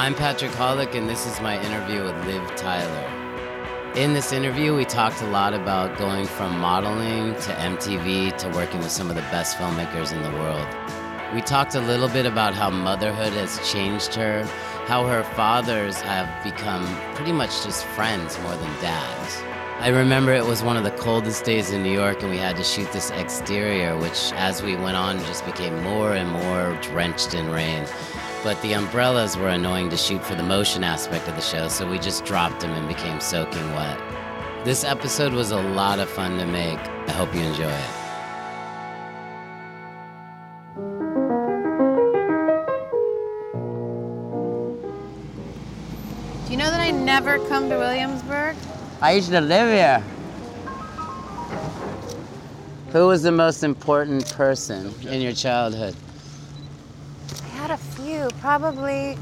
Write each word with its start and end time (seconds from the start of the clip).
I'm 0.00 0.14
Patrick 0.14 0.52
Hoelck, 0.52 0.94
and 0.94 1.06
this 1.06 1.26
is 1.26 1.42
my 1.42 1.62
interview 1.62 2.02
with 2.02 2.16
Liv 2.24 2.56
Tyler. 2.56 3.92
In 3.94 4.14
this 4.14 4.32
interview, 4.32 4.74
we 4.74 4.86
talked 4.86 5.20
a 5.20 5.26
lot 5.26 5.52
about 5.52 5.98
going 5.98 6.24
from 6.24 6.58
modeling 6.58 7.34
to 7.34 7.50
MTV 7.52 8.38
to 8.38 8.48
working 8.48 8.78
with 8.78 8.92
some 8.92 9.10
of 9.10 9.16
the 9.16 9.20
best 9.30 9.58
filmmakers 9.58 10.10
in 10.14 10.22
the 10.22 10.30
world. 10.38 10.66
We 11.34 11.42
talked 11.42 11.74
a 11.74 11.82
little 11.82 12.08
bit 12.08 12.24
about 12.24 12.54
how 12.54 12.70
motherhood 12.70 13.34
has 13.34 13.60
changed 13.70 14.14
her, 14.14 14.42
how 14.86 15.06
her 15.06 15.22
fathers 15.22 16.00
have 16.00 16.42
become 16.42 16.86
pretty 17.14 17.32
much 17.32 17.62
just 17.62 17.84
friends 17.84 18.40
more 18.40 18.56
than 18.56 18.80
dads. 18.80 19.42
I 19.80 19.88
remember 19.88 20.32
it 20.32 20.46
was 20.46 20.62
one 20.62 20.78
of 20.78 20.84
the 20.84 20.92
coldest 20.92 21.44
days 21.44 21.72
in 21.72 21.82
New 21.82 21.92
York, 21.92 22.22
and 22.22 22.30
we 22.30 22.38
had 22.38 22.56
to 22.56 22.64
shoot 22.64 22.90
this 22.92 23.10
exterior, 23.10 23.98
which 23.98 24.32
as 24.32 24.62
we 24.62 24.76
went 24.76 24.96
on 24.96 25.18
just 25.26 25.44
became 25.44 25.82
more 25.82 26.14
and 26.14 26.30
more 26.30 26.78
drenched 26.80 27.34
in 27.34 27.50
rain. 27.50 27.86
But 28.42 28.60
the 28.62 28.72
umbrellas 28.72 29.36
were 29.36 29.48
annoying 29.48 29.90
to 29.90 29.98
shoot 29.98 30.24
for 30.24 30.34
the 30.34 30.42
motion 30.42 30.82
aspect 30.82 31.28
of 31.28 31.34
the 31.34 31.42
show, 31.42 31.68
so 31.68 31.86
we 31.86 31.98
just 31.98 32.24
dropped 32.24 32.60
them 32.60 32.70
and 32.70 32.88
became 32.88 33.20
soaking 33.20 33.70
wet. 33.74 34.00
This 34.64 34.82
episode 34.82 35.34
was 35.34 35.50
a 35.50 35.60
lot 35.60 35.98
of 35.98 36.08
fun 36.08 36.38
to 36.38 36.46
make. 36.46 36.78
I 36.78 37.12
hope 37.12 37.34
you 37.34 37.42
enjoy 37.42 37.64
it. 37.64 37.90
Do 46.46 46.52
you 46.52 46.56
know 46.56 46.70
that 46.70 46.80
I 46.80 46.92
never 46.92 47.38
come 47.46 47.68
to 47.68 47.76
Williamsburg? 47.76 48.56
I 49.02 49.12
used 49.12 49.28
to 49.30 49.40
live 49.42 49.68
here. 49.68 50.02
Who 52.92 53.06
was 53.06 53.22
the 53.22 53.32
most 53.32 53.62
important 53.62 54.30
person 54.32 54.94
in 55.06 55.20
your 55.20 55.34
childhood? 55.34 55.94
Had 57.70 57.78
a 57.78 57.82
few. 58.02 58.28
Probably 58.40 59.16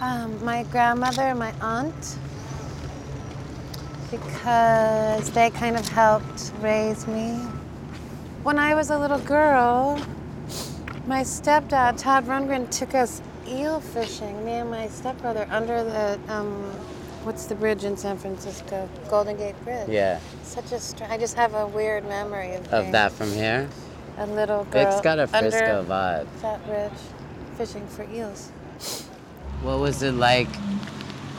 um, 0.00 0.44
my 0.44 0.62
grandmother 0.70 1.22
and 1.22 1.38
my 1.40 1.52
aunt. 1.60 2.16
Because 4.08 5.32
they 5.32 5.50
kind 5.50 5.76
of 5.76 5.88
helped 5.88 6.52
raise 6.60 7.08
me. 7.08 7.32
When 8.44 8.56
I 8.56 8.76
was 8.76 8.90
a 8.90 8.96
little 8.96 9.18
girl, 9.18 10.00
my 11.08 11.22
stepdad, 11.22 11.98
Todd 11.98 12.24
Rundgren, 12.26 12.70
took 12.70 12.94
us 12.94 13.20
eel 13.48 13.80
fishing, 13.80 14.44
me 14.44 14.52
and 14.52 14.70
my 14.70 14.86
stepbrother, 14.86 15.48
under 15.50 15.82
the, 15.82 16.20
um, 16.28 16.62
what's 17.24 17.46
the 17.46 17.56
bridge 17.56 17.82
in 17.82 17.96
San 17.96 18.16
Francisco? 18.16 18.88
Golden 19.10 19.36
Gate 19.36 19.56
Bridge. 19.64 19.88
Yeah, 19.88 20.20
Such 20.44 20.70
a 20.70 20.78
str- 20.78 21.02
I 21.08 21.18
just 21.18 21.34
have 21.34 21.54
a 21.54 21.66
weird 21.66 22.06
memory 22.06 22.54
of, 22.54 22.72
of 22.72 22.92
that 22.92 23.10
from 23.10 23.32
here. 23.32 23.68
a 24.18 24.26
little 24.26 24.62
girl. 24.66 24.86
It's 24.86 25.00
got 25.00 25.18
a 25.18 25.26
Frisco 25.26 25.84
vibe. 25.88 26.28
that 26.42 26.64
bridge, 26.66 26.92
fishing 27.54 27.86
for 27.88 28.04
eels. 28.12 28.50
What 29.62 29.78
was 29.78 30.02
it 30.02 30.12
like 30.12 30.48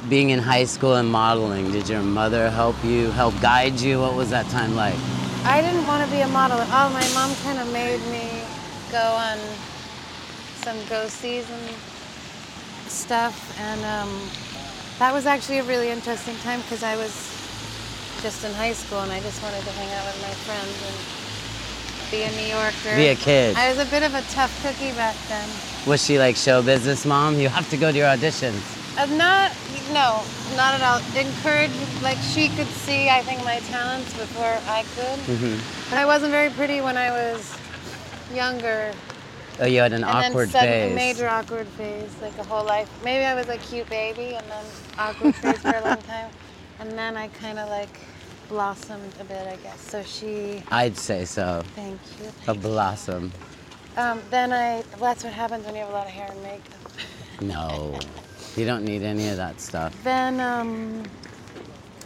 being 0.09 0.29
in 0.29 0.39
high 0.39 0.65
school 0.65 0.95
and 0.95 1.09
modeling? 1.09 1.71
Did 1.71 1.89
your 1.89 2.01
mother 2.01 2.49
help 2.49 2.75
you, 2.83 3.11
help 3.11 3.39
guide 3.41 3.79
you? 3.79 3.99
What 3.99 4.15
was 4.15 4.29
that 4.29 4.47
time 4.49 4.75
like? 4.75 4.95
I 5.43 5.61
didn't 5.61 5.85
want 5.85 6.03
to 6.05 6.11
be 6.15 6.21
a 6.21 6.27
model 6.27 6.57
at 6.57 6.69
all. 6.71 6.89
My 6.89 7.07
mom 7.13 7.35
kind 7.43 7.59
of 7.59 7.71
made 7.71 8.01
me 8.09 8.41
go 8.91 9.01
on 9.01 9.37
some 10.63 10.77
go 10.89 11.07
season 11.07 11.61
stuff, 12.87 13.35
and 13.59 13.81
um, 13.85 14.29
that 14.99 15.13
was 15.13 15.25
actually 15.25 15.59
a 15.59 15.63
really 15.63 15.89
interesting 15.89 16.35
time 16.37 16.61
because 16.61 16.81
I 16.81 16.95
was 16.95 17.13
just 18.21 18.43
in 18.43 18.51
high 18.53 18.73
school 18.73 19.01
and 19.01 19.11
I 19.11 19.19
just 19.19 19.43
wanted 19.43 19.61
to 19.61 19.71
hang 19.71 19.91
out 19.93 20.05
with 20.07 20.21
my 20.23 20.33
friends 20.49 20.75
and 20.81 20.97
be 22.09 22.23
a 22.23 22.31
New 22.41 22.49
Yorker. 22.49 22.95
Be 22.95 23.09
a 23.09 23.15
kid. 23.15 23.55
I 23.55 23.69
was 23.69 23.77
a 23.77 23.85
bit 23.91 24.01
of 24.01 24.15
a 24.15 24.21
tough 24.33 24.53
cookie 24.63 24.91
back 24.95 25.15
then. 25.29 25.74
Was 25.85 26.03
she 26.03 26.17
like 26.17 26.35
show 26.35 26.63
business 26.63 27.05
mom? 27.05 27.37
You 27.39 27.47
have 27.49 27.69
to 27.69 27.77
go 27.77 27.91
to 27.91 27.97
your 27.97 28.07
auditions. 28.07 28.59
Uh, 28.97 29.05
not, 29.17 29.51
no, 29.93 30.23
not 30.55 30.73
at 30.73 30.81
all. 30.81 30.99
Encouraged, 31.15 31.73
like 32.01 32.17
she 32.17 32.49
could 32.49 32.67
see, 32.67 33.07
I 33.09 33.21
think, 33.21 33.43
my 33.43 33.59
talents 33.69 34.11
before 34.17 34.57
I 34.67 34.81
could. 34.95 35.19
Mm-hmm. 35.27 35.89
But 35.91 35.99
I 35.99 36.05
wasn't 36.07 36.31
very 36.31 36.49
pretty 36.49 36.81
when 36.81 36.97
I 36.97 37.11
was 37.11 37.55
younger. 38.33 38.91
Oh, 39.59 39.65
you 39.67 39.79
had 39.79 39.93
an 39.93 40.03
and 40.03 40.05
awkward 40.05 40.49
then 40.49 40.63
phase. 40.63 40.91
a 40.91 40.95
major 40.95 41.29
awkward 41.29 41.67
phase, 41.67 42.09
like 42.19 42.35
a 42.39 42.43
whole 42.43 42.65
life. 42.65 42.89
Maybe 43.03 43.23
I 43.23 43.35
was 43.35 43.47
a 43.47 43.57
cute 43.57 43.87
baby 43.87 44.33
and 44.33 44.45
then 44.49 44.65
awkward 44.97 45.35
phase 45.41 45.59
for 45.59 45.75
a 45.75 45.81
long 45.81 46.01
time. 46.01 46.31
And 46.79 46.91
then 46.97 47.15
I 47.15 47.27
kind 47.27 47.59
of 47.59 47.69
like 47.69 47.89
blossomed 48.49 49.13
a 49.19 49.23
bit, 49.23 49.45
I 49.47 49.55
guess. 49.57 49.81
So 49.81 50.01
she, 50.01 50.63
I'd 50.71 50.97
say 50.97 51.25
so. 51.25 51.61
thank 51.75 51.99
you. 52.19 52.31
A 52.47 52.55
blossom. 52.55 53.31
Um, 53.97 54.21
then 54.29 54.51
I, 54.51 54.83
well, 54.99 55.13
that's 55.13 55.23
what 55.23 55.33
happens 55.33 55.65
when 55.65 55.75
you 55.75 55.81
have 55.81 55.89
a 55.89 55.93
lot 55.93 56.05
of 56.05 56.11
hair 56.11 56.29
and 56.29 56.41
makeup. 56.43 56.91
No, 57.41 57.97
you 58.55 58.65
don't 58.65 58.83
need 58.83 59.03
any 59.03 59.29
of 59.29 59.37
that 59.37 59.59
stuff. 59.61 59.95
Then, 60.03 60.39
um, 60.39 61.03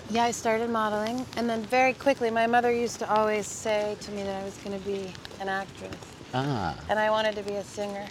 yeah, 0.09 0.23
I 0.23 0.31
started 0.31 0.69
modeling. 0.69 1.25
And 1.37 1.49
then 1.49 1.61
very 1.63 1.93
quickly, 1.93 2.29
my 2.29 2.47
mother 2.47 2.71
used 2.71 2.99
to 2.99 3.11
always 3.11 3.47
say 3.47 3.95
to 4.01 4.11
me 4.11 4.23
that 4.23 4.41
I 4.41 4.43
was 4.43 4.55
going 4.57 4.79
to 4.79 4.85
be 4.85 5.13
an 5.39 5.49
actress. 5.49 5.95
Ah, 6.33 6.75
and 6.89 6.99
I 6.99 7.09
wanted 7.09 7.35
to 7.35 7.43
be 7.43 7.53
a 7.53 7.63
singer. 7.63 8.05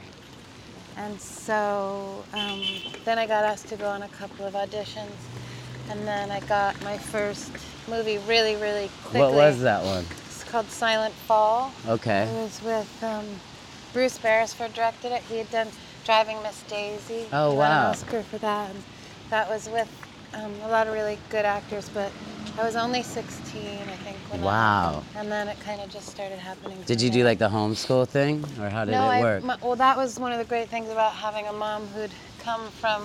And 0.97 1.21
so 1.21 2.25
um, 2.33 2.63
then 3.05 3.19
I 3.19 3.27
got 3.27 3.45
asked 3.45 3.69
to 3.69 3.77
go 3.77 3.87
on 3.87 4.03
a 4.03 4.09
couple 4.09 4.45
of 4.45 4.55
auditions, 4.55 5.13
and 5.91 6.07
then 6.07 6.33
I 6.33 6.41
got 6.41 6.81
my 6.83 6.99
first 6.99 7.53
movie 7.89 8.19
really, 8.27 8.57
really 8.57 8.91
quickly. 9.03 9.21
what 9.21 9.33
was 9.33 9.61
that 9.61 9.85
one? 9.85 10.05
It's 10.27 10.43
called 10.43 10.67
Silent 10.67 11.15
Fall. 11.15 11.73
Okay. 11.87 12.25
It 12.25 12.35
was 12.35 12.61
with 12.65 13.05
um, 13.05 13.27
Bruce 13.93 14.19
Beresford 14.19 14.75
directed 14.75 15.13
it. 15.13 15.23
He 15.23 15.39
had 15.39 15.51
done 15.51 15.69
Driving 16.05 16.43
Miss 16.43 16.63
Daisy. 16.65 17.27
Oh, 17.33 17.55
wow. 17.55 17.91
Oscar 17.91 18.23
for 18.23 18.39
that. 18.39 18.71
And 18.71 18.83
that 19.31 19.49
was 19.49 19.69
with 19.69 19.89
um, 20.35 20.53
a 20.65 20.69
lot 20.69 20.87
of 20.87 20.93
really 20.95 21.19
good 21.31 21.45
actors, 21.45 21.89
but 21.93 22.11
I 22.59 22.65
was 22.65 22.77
only 22.77 23.03
16, 23.03 23.63
I 23.63 23.97
think. 23.97 24.17
When 24.31 24.43
Wow. 24.43 24.87
Happened. 24.93 25.05
And 25.17 25.33
then 25.33 25.49
it 25.49 25.59
kind 25.61 25.81
of 25.81 25.91
just 25.91 26.09
started 26.09 26.39
happening. 26.39 26.79
Did 26.87 27.01
you 27.01 27.11
do 27.11 27.25
like 27.25 27.39
the 27.39 27.49
homeschool 27.49 28.09
thing, 28.09 28.45
or 28.61 28.69
how 28.69 28.85
did 28.85 28.93
no, 28.93 29.05
it 29.05 29.09
I, 29.09 29.21
work? 29.21 29.45
my- 29.45 29.57
well, 29.63 29.77
that 29.77 29.97
was 29.97 30.19
one 30.19 30.33
of 30.33 30.39
the 30.39 30.45
great 30.45 30.69
things 30.69 30.91
about 30.91 31.13
having 31.13 31.47
a 31.47 31.53
mom 31.53 31.87
who'd 31.89 32.11
come 32.41 32.69
from 32.81 33.03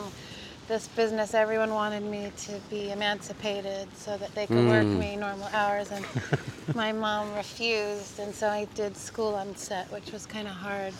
this 0.68 0.88
business. 0.90 1.34
Everyone 1.34 1.74
wanted 1.74 2.03
me 2.03 2.31
to 2.38 2.53
be 2.69 2.91
emancipated 2.91 3.88
so 3.96 4.18
that 4.18 4.34
they 4.35 4.47
could 4.47 4.66
work 4.68 4.85
Mm. 4.85 5.00
me 5.00 5.16
normal 5.16 5.50
hours, 5.53 5.91
and 5.91 6.06
my 6.75 6.91
mom 6.91 7.34
refused, 7.35 8.19
and 8.19 8.34
so 8.34 8.47
I 8.50 8.66
did 8.75 8.96
school 8.96 9.35
on 9.35 9.56
set, 9.56 9.91
which 9.91 10.12
was 10.12 10.25
kind 10.25 10.47
of 10.47 10.53
hard. 10.53 10.94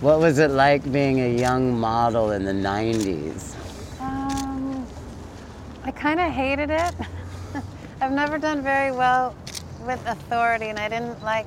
What 0.00 0.20
was 0.20 0.38
it 0.38 0.50
like 0.50 0.90
being 0.92 1.20
a 1.20 1.36
young 1.36 1.78
model 1.78 2.30
in 2.30 2.44
the 2.44 2.52
90s? 2.52 3.54
Um, 4.00 4.86
I 5.84 5.90
kind 5.90 6.20
of 6.20 6.30
hated 6.32 6.70
it. 6.70 6.94
I've 8.00 8.12
never 8.12 8.38
done 8.38 8.62
very 8.62 8.92
well 8.92 9.34
with 9.84 10.00
authority, 10.06 10.66
and 10.66 10.78
I 10.78 10.88
didn't 10.88 11.22
like 11.24 11.46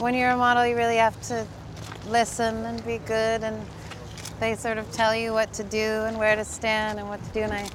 when 0.00 0.14
you're 0.14 0.32
a 0.32 0.36
model, 0.36 0.66
you 0.66 0.76
really 0.76 0.96
have 0.96 1.18
to 1.28 1.46
listen 2.08 2.66
and 2.66 2.84
be 2.84 2.98
good, 2.98 3.42
and 3.42 3.64
they 4.42 4.56
sort 4.56 4.76
of 4.76 4.90
tell 4.90 5.14
you 5.14 5.32
what 5.32 5.52
to 5.52 5.62
do 5.62 5.78
and 5.78 6.18
where 6.18 6.34
to 6.34 6.44
stand 6.44 6.98
and 6.98 7.08
what 7.08 7.22
to 7.22 7.30
do. 7.30 7.40
And 7.42 7.52
I, 7.52 7.68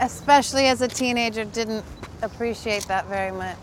especially 0.00 0.66
as 0.66 0.82
a 0.82 0.88
teenager, 0.88 1.44
didn't 1.44 1.84
appreciate 2.22 2.86
that 2.86 3.06
very 3.06 3.32
much. 3.32 3.56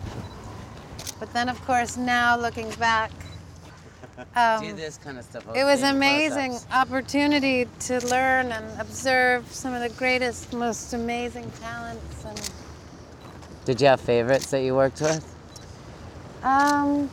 But 1.22 1.32
then, 1.32 1.48
of 1.48 1.60
course, 1.66 1.96
now 1.96 2.38
looking 2.38 2.70
back, 2.72 3.12
um, 4.36 4.62
do 4.62 4.74
this 4.74 4.98
kind 4.98 5.18
of 5.18 5.24
stuff. 5.24 5.46
it 5.56 5.64
was 5.64 5.84
amazing 5.84 6.58
opportunity 6.74 7.66
to 7.82 8.06
learn 8.08 8.52
and 8.52 8.82
observe 8.82 9.50
some 9.50 9.74
of 9.74 9.82
the 9.82 9.98
greatest, 9.98 10.52
most 10.52 10.94
amazing 10.94 11.50
talents. 11.62 12.26
And 12.26 12.52
Did 13.64 13.80
you 13.80 13.88
have 13.88 14.02
favorites 14.02 14.52
that 14.52 14.64
you 14.64 14.76
worked 14.76 15.00
with? 15.00 15.24
um, 16.44 17.10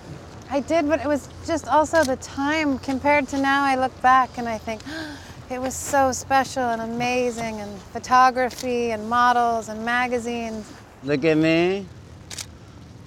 I 0.50 0.60
did, 0.60 0.88
but 0.88 1.00
it 1.00 1.06
was 1.06 1.28
just 1.44 1.66
also 1.66 2.04
the 2.04 2.16
time 2.16 2.78
compared 2.78 3.28
to 3.28 3.38
now. 3.38 3.64
I 3.64 3.74
look 3.74 4.00
back 4.00 4.38
and 4.38 4.48
I 4.48 4.58
think 4.58 4.82
it 5.50 5.60
was 5.60 5.74
so 5.74 6.12
special 6.12 6.62
and 6.62 6.82
amazing, 6.82 7.60
and 7.60 7.80
photography 7.92 8.92
and 8.92 9.08
models 9.08 9.68
and 9.68 9.84
magazines. 9.84 10.72
Look 11.02 11.24
at 11.24 11.36
me. 11.36 11.86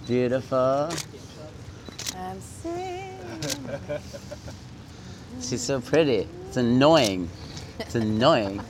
Beautiful. 0.06 0.90
And 2.16 2.42
sing. 2.42 3.18
She's 5.42 5.62
so 5.62 5.80
pretty. 5.80 6.28
It's 6.48 6.58
annoying. 6.58 7.30
It's 7.80 7.96
annoying. 7.96 8.62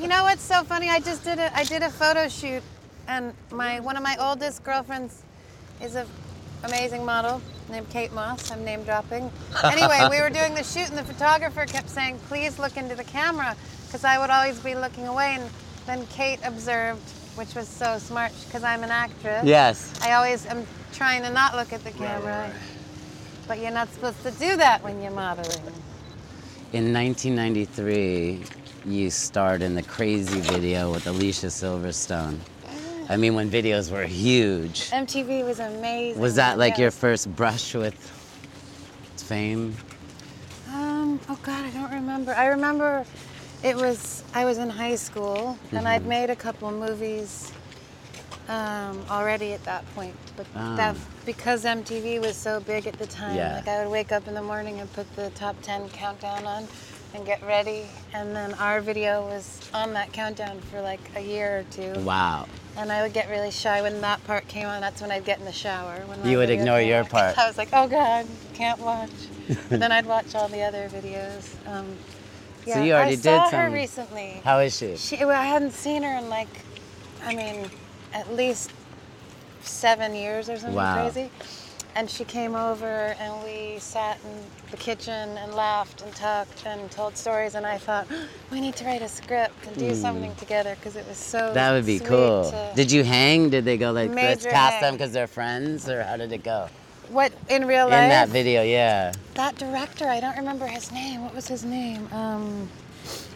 You 0.00 0.06
know 0.06 0.22
what's 0.22 0.42
so 0.42 0.62
funny? 0.62 0.88
I 0.88 1.00
just 1.00 1.24
did 1.24 1.38
a 1.38 1.56
I 1.56 1.64
did 1.64 1.82
a 1.82 1.90
photo 1.90 2.28
shoot, 2.28 2.62
and 3.08 3.34
my 3.50 3.80
one 3.80 3.96
of 3.96 4.02
my 4.02 4.16
oldest 4.20 4.62
girlfriends 4.62 5.22
is 5.82 5.96
a 5.96 6.06
amazing 6.62 7.04
model 7.04 7.42
named 7.68 7.88
Kate 7.90 8.12
Moss. 8.12 8.50
I'm 8.50 8.64
name 8.64 8.82
dropping. 8.84 9.30
Anyway, 9.64 10.06
we 10.10 10.20
were 10.20 10.30
doing 10.30 10.54
the 10.54 10.62
shoot, 10.62 10.88
and 10.88 10.98
the 10.98 11.04
photographer 11.04 11.66
kept 11.66 11.88
saying, 11.90 12.18
"Please 12.28 12.58
look 12.58 12.76
into 12.76 12.94
the 12.94 13.04
camera," 13.04 13.56
because 13.86 14.04
I 14.04 14.18
would 14.18 14.30
always 14.30 14.58
be 14.60 14.74
looking 14.74 15.06
away. 15.06 15.36
And 15.38 15.50
then 15.86 16.06
Kate 16.08 16.40
observed, 16.44 17.02
which 17.36 17.54
was 17.54 17.68
so 17.68 17.98
smart, 17.98 18.32
because 18.44 18.64
I'm 18.64 18.82
an 18.82 18.90
actress. 18.90 19.44
Yes. 19.44 19.92
I 20.02 20.12
always 20.12 20.46
am 20.46 20.66
trying 20.92 21.22
to 21.22 21.30
not 21.30 21.54
look 21.54 21.72
at 21.72 21.82
the 21.84 21.90
camera. 21.92 22.50
But 23.48 23.60
you're 23.60 23.70
not 23.70 23.92
supposed 23.92 24.22
to 24.24 24.30
do 24.32 24.56
that 24.56 24.82
when 24.82 25.00
you're 25.00 25.12
modeling. 25.12 25.62
In 26.72 26.92
1993, 26.92 28.42
you 28.84 29.10
starred 29.10 29.62
in 29.62 29.74
the 29.74 29.82
Crazy 29.82 30.40
video 30.40 30.92
with 30.92 31.06
Alicia 31.06 31.46
Silverstone. 31.46 32.38
I 33.08 33.16
mean, 33.16 33.34
when 33.34 33.50
videos 33.50 33.90
were 33.92 34.04
huge. 34.04 34.90
MTV 34.90 35.44
was 35.44 35.60
amazing. 35.60 36.20
Was 36.20 36.34
that 36.36 36.58
like 36.58 36.76
your 36.78 36.90
first 36.90 37.34
brush 37.36 37.74
with 37.74 37.94
fame? 39.16 39.76
Um, 40.72 41.20
oh 41.28 41.38
God, 41.42 41.64
I 41.64 41.70
don't 41.70 41.92
remember. 41.92 42.34
I 42.34 42.46
remember 42.46 43.04
it 43.62 43.76
was, 43.76 44.24
I 44.34 44.44
was 44.44 44.58
in 44.58 44.68
high 44.68 44.96
school 44.96 45.56
and 45.72 45.86
I'd 45.86 46.00
Mm-hmm. 46.00 46.08
made 46.08 46.30
a 46.30 46.36
couple 46.36 46.70
movies 46.72 47.52
um, 48.48 49.00
already 49.10 49.52
at 49.52 49.62
that 49.64 49.84
point. 49.94 50.14
But 50.36 50.46
Ah. 50.56 50.76
that, 50.76 50.96
because 51.24 51.64
MTV 51.64 52.20
was 52.20 52.36
so 52.36 52.60
big 52.60 52.86
at 52.86 52.98
the 52.98 53.06
time, 53.06 53.36
Yeah. 53.36 53.54
like 53.56 53.68
I 53.68 53.82
would 53.84 53.90
wake 53.90 54.10
up 54.12 54.26
in 54.28 54.34
the 54.34 54.42
morning 54.42 54.80
and 54.80 54.92
put 54.92 55.06
the 55.16 55.30
top 55.30 55.56
10 55.62 55.88
countdown 55.90 56.44
on 56.44 56.66
and 57.16 57.26
get 57.26 57.42
ready. 57.42 57.86
And 58.12 58.36
then 58.36 58.54
our 58.54 58.80
video 58.80 59.22
was 59.22 59.60
on 59.74 59.94
that 59.94 60.12
countdown 60.12 60.60
for 60.70 60.80
like 60.80 61.00
a 61.16 61.20
year 61.20 61.60
or 61.60 61.64
two. 61.70 61.98
Wow. 62.00 62.46
And 62.76 62.92
I 62.92 63.02
would 63.02 63.14
get 63.14 63.30
really 63.30 63.50
shy 63.50 63.80
when 63.80 64.02
that 64.02 64.22
part 64.24 64.46
came 64.48 64.66
on. 64.66 64.82
That's 64.82 65.00
when 65.00 65.10
I'd 65.10 65.24
get 65.24 65.38
in 65.38 65.46
the 65.46 65.52
shower. 65.52 65.94
When 66.06 66.24
You 66.30 66.36
would 66.38 66.50
ignore 66.50 66.80
your 66.80 67.00
on. 67.00 67.06
part. 67.08 67.38
I 67.38 67.46
was 67.48 67.56
like, 67.56 67.70
oh 67.72 67.88
God, 67.88 68.26
can't 68.52 68.78
watch. 68.78 69.10
but 69.70 69.80
then 69.80 69.90
I'd 69.90 70.06
watch 70.06 70.34
all 70.34 70.48
the 70.48 70.62
other 70.62 70.88
videos. 70.90 71.54
Um, 71.66 71.86
So 72.64 72.70
yeah, 72.70 72.84
you 72.84 72.92
already 72.92 73.12
I 73.12 73.16
did 73.16 73.22
saw 73.22 73.50
her 73.50 73.70
recently. 73.70 74.42
How 74.44 74.58
is 74.58 74.76
she? 74.76 74.96
She, 74.96 75.16
well, 75.24 75.40
I 75.40 75.46
hadn't 75.46 75.72
seen 75.72 76.02
her 76.02 76.18
in 76.18 76.28
like, 76.28 76.48
I 77.24 77.34
mean, 77.34 77.70
at 78.12 78.32
least 78.34 78.70
seven 79.62 80.14
years 80.14 80.50
or 80.50 80.58
something 80.58 80.76
Wow. 80.76 81.10
crazy. 81.10 81.30
And 81.96 82.10
she 82.10 82.24
came 82.24 82.54
over 82.54 83.16
and 83.18 83.42
we 83.42 83.78
sat 83.78 84.18
in 84.22 84.70
the 84.70 84.76
kitchen 84.76 85.38
and 85.38 85.54
laughed 85.54 86.02
and 86.02 86.14
talked 86.14 86.66
and 86.66 86.90
told 86.90 87.16
stories. 87.16 87.54
And 87.54 87.64
I 87.64 87.78
thought, 87.78 88.06
we 88.52 88.60
need 88.60 88.76
to 88.76 88.84
write 88.84 89.00
a 89.00 89.08
script 89.08 89.66
and 89.66 89.76
do 89.76 89.94
something 89.94 90.34
together 90.34 90.76
because 90.76 90.94
it 90.94 91.08
was 91.08 91.16
so. 91.16 91.54
That 91.54 91.72
would 91.72 91.86
be 91.86 91.98
cool. 91.98 92.52
Did 92.74 92.92
you 92.92 93.02
hang? 93.02 93.48
Did 93.48 93.64
they 93.64 93.78
go 93.78 93.92
like, 93.92 94.14
let's 94.14 94.44
cast 94.44 94.82
them 94.82 94.92
because 94.94 95.12
they're 95.12 95.26
friends? 95.26 95.88
Or 95.88 96.02
how 96.02 96.18
did 96.18 96.32
it 96.32 96.44
go? 96.44 96.68
What 97.08 97.32
in 97.48 97.66
real 97.66 97.86
life? 97.86 98.02
In 98.02 98.10
that 98.10 98.28
video, 98.28 98.62
yeah. 98.62 99.12
That 99.34 99.56
director, 99.56 100.06
I 100.06 100.20
don't 100.20 100.36
remember 100.36 100.66
his 100.66 100.92
name. 100.92 101.22
What 101.22 101.34
was 101.34 101.48
his 101.48 101.64
name? 101.64 102.08
Um, 102.12 102.68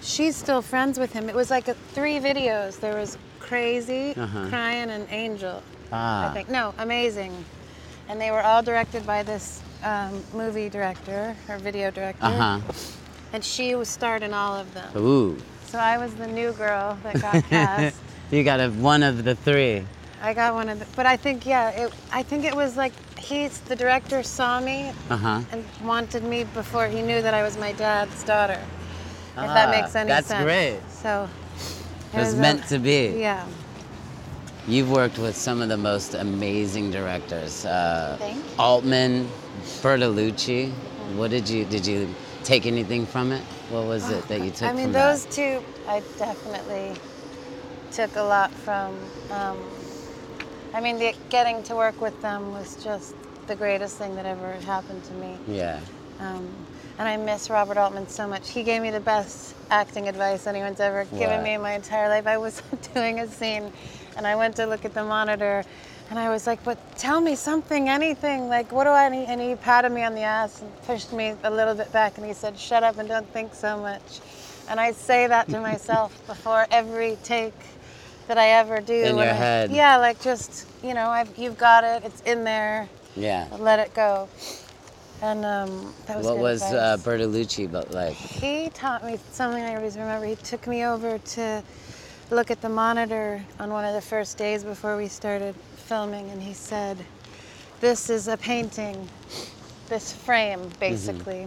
she's 0.03 0.37
still 0.37 0.61
friends 0.61 0.99
with 0.99 1.13
him. 1.13 1.29
It 1.29 1.35
was 1.35 1.51
like 1.51 1.69
a, 1.69 1.75
three 1.95 2.19
videos. 2.19 2.79
There 2.81 2.97
was 2.97 3.17
Crazy, 3.39 4.15
Uh-huh. 4.17 4.49
Crying, 4.49 4.91
and 4.91 5.09
Angel. 5.11 5.61
Ah. 5.91 6.31
I 6.31 6.35
think 6.35 6.49
no, 6.49 6.73
Amazing, 6.79 7.33
and 8.11 8.21
they 8.21 8.33
were 8.33 8.43
all 8.43 8.61
directed 8.63 9.07
by 9.07 9.23
this 9.23 9.63
um, 9.85 10.23
movie 10.35 10.69
director 10.69 11.37
or 11.49 11.59
video 11.59 11.91
director. 11.93 12.25
Uh 12.27 12.59
huh. 12.61 12.73
And 13.33 13.45
she 13.45 13.77
was 13.77 13.89
starred 13.89 14.25
in 14.25 14.35
all 14.35 14.57
of 14.57 14.75
them. 14.75 14.91
Ooh. 14.97 15.39
So 15.67 15.79
I 15.79 15.97
was 15.99 16.13
the 16.17 16.27
new 16.27 16.53
girl 16.55 16.99
that 17.05 17.23
got 17.23 17.45
cast. 17.49 17.97
you 18.33 18.43
got 18.43 18.59
a, 18.59 18.69
one 18.71 19.05
of 19.05 19.23
the 19.23 19.37
three. 19.37 19.87
I 20.21 20.35
got 20.35 20.55
one 20.55 20.69
of 20.69 20.81
the, 20.81 20.87
but 20.97 21.07
I 21.07 21.17
think 21.17 21.47
yeah, 21.47 21.71
it, 21.71 21.93
I 22.13 22.25
think 22.25 22.45
it 22.45 22.55
was 22.55 22.77
like 22.77 22.93
he's 23.17 23.61
the 23.61 23.77
director 23.77 24.23
saw 24.25 24.61
me 24.61 24.91
Uh 25.09 25.17
huh. 25.17 25.41
and 25.53 25.65
wanted 25.85 26.25
me 26.25 26.45
before 26.45 26.89
he 26.89 27.01
knew 27.03 27.23
that 27.23 27.33
I 27.33 27.43
was 27.45 27.57
my 27.57 27.73
dad's 27.73 28.25
daughter. 28.25 28.61
If 28.61 29.39
Ah, 29.39 29.55
that 29.55 29.71
makes 29.71 29.95
any 29.95 30.09
that's 30.09 30.27
sense. 30.27 30.45
great. 30.45 30.79
So 30.91 31.29
It 32.13 32.19
was 32.19 32.35
a- 32.35 32.37
meant 32.39 32.67
to 32.69 32.79
be. 32.81 33.17
Yeah. 33.21 33.47
You've 34.69 34.91
worked 34.91 35.19
with 35.19 35.37
some 35.37 35.63
of 35.63 35.69
the 35.69 35.77
most 35.77 36.15
amazing 36.15 36.91
directors. 36.91 37.65
Uh. 37.65 38.19
Altman, 38.59 39.29
Bertolucci. 39.83 40.71
What 41.17 41.31
did 41.31 41.49
you 41.49 41.65
did 41.65 41.87
you 41.87 42.15
take 42.45 42.67
anything 42.67 43.07
from 43.07 43.33
it? 43.33 43.43
What 43.71 43.87
was 43.87 44.11
it 44.11 44.27
that 44.29 44.43
you 44.43 44.51
took 44.57 44.69
I 44.69 44.73
mean, 44.73 44.93
those 44.93 45.25
that? 45.27 45.33
two, 45.33 45.63
I 45.89 46.03
definitely 46.19 46.95
took 47.93 48.17
a 48.17 48.23
lot 48.23 48.53
from. 48.53 48.97
Um, 49.31 49.59
I 50.73 50.81
mean, 50.81 50.99
the, 50.99 51.15
getting 51.31 51.63
to 51.65 51.75
work 51.75 52.01
with 52.01 52.21
them 52.23 52.53
was 52.53 52.83
just 52.83 53.15
the 53.49 53.57
greatest 53.57 53.97
thing 53.99 54.15
that 54.15 54.27
ever 54.27 54.53
happened 54.65 55.03
to 55.05 55.13
me. 55.15 55.37
Yeah. 55.49 55.81
Um, 56.21 56.49
and 56.99 57.09
I 57.09 57.17
miss 57.17 57.51
Robert 57.51 57.77
Altman 57.77 58.09
so 58.09 58.29
much. 58.29 58.51
He 58.51 58.63
gave 58.63 58.83
me 58.83 58.91
the 58.91 59.01
best 59.01 59.57
acting 59.71 60.07
advice 60.07 60.47
anyone's 60.47 60.79
ever 60.79 61.07
given 61.07 61.43
me 61.43 61.55
in 61.55 61.63
my 61.63 61.73
entire 61.73 62.09
life. 62.09 62.27
I 62.27 62.37
was 62.37 62.63
doing 62.95 63.19
a 63.21 63.27
scene 63.27 63.73
and 64.17 64.27
I 64.27 64.37
went 64.37 64.57
to 64.57 64.67
look 64.67 64.85
at 64.85 64.95
the 64.95 65.05
monitor 65.05 65.65
and 66.11 66.19
I 66.19 66.29
was 66.29 66.47
like, 66.47 66.63
but 66.65 66.77
tell 66.97 67.21
me 67.21 67.37
something, 67.37 67.89
anything. 67.89 68.49
Like, 68.49 68.73
what 68.73 68.85
do 68.85 68.91
I 68.91 69.09
need? 69.09 69.27
And 69.27 69.41
he 69.41 69.55
patted 69.55 69.93
me 69.93 70.03
on 70.03 70.15
the 70.15 70.23
ass 70.23 70.61
and 70.61 70.83
pushed 70.83 71.13
me 71.13 71.35
a 71.45 71.51
little 71.51 71.75
bit 71.75 71.93
back 71.93 72.17
and 72.19 72.27
he 72.27 72.33
said, 72.33 72.59
shut 72.59 72.83
up 72.83 72.99
and 72.99 73.09
don't 73.09 73.29
think 73.33 73.55
so 73.55 73.79
much. 73.81 74.21
And 74.69 74.81
I 74.81 74.93
say 74.93 75.27
that 75.29 75.49
to 75.51 75.61
myself 75.61 76.11
before 76.27 76.67
every 76.71 77.17
take 77.23 77.55
that 78.29 78.39
I 78.39 78.49
ever 78.51 78.81
do. 78.81 78.95
In 78.95 79.17
your 79.17 79.27
I- 79.27 79.33
head. 79.33 79.71
Yeah, 79.71 79.97
like 79.99 80.21
just, 80.21 80.67
you 80.83 80.95
know, 80.95 81.09
I've, 81.09 81.37
you've 81.39 81.59
got 81.59 81.85
it, 81.85 82.05
it's 82.05 82.21
in 82.23 82.45
there, 82.45 82.89
Yeah. 83.17 83.47
let 83.59 83.79
it 83.79 83.95
go. 83.95 84.29
And 85.23 85.45
um, 85.45 85.93
that 86.07 86.17
was 86.17 86.27
What 86.27 86.37
good 86.37 86.43
was 86.43 86.63
uh. 86.63 86.97
Bertolucci 87.03 87.71
but 87.71 87.91
like? 87.93 88.15
He 88.15 88.71
taught 88.71 89.05
me 89.05 89.19
something 89.33 89.63
I 89.63 89.77
always 89.77 89.97
remember. 89.97 90.27
He 90.27 90.37
took 90.37 90.67
me 90.67 90.85
over 90.87 91.19
to 91.19 91.63
look 92.31 92.51
at 92.51 92.61
the 92.61 92.69
monitor 92.69 93.43
on 93.59 93.71
one 93.71 93.85
of 93.85 93.95
the 93.95 94.01
first 94.01 94.39
days 94.39 94.65
before 94.65 94.97
we 94.97 95.09
started 95.09 95.55
filming, 95.77 96.31
and 96.31 96.43
he 96.43 96.53
said, 96.53 96.99
This 97.81 98.11
is 98.11 98.29
a 98.29 98.37
painting, 98.37 99.09
this 99.89 100.13
frame, 100.13 100.61
mm-hmm. 100.61 100.79
basically, 100.81 101.47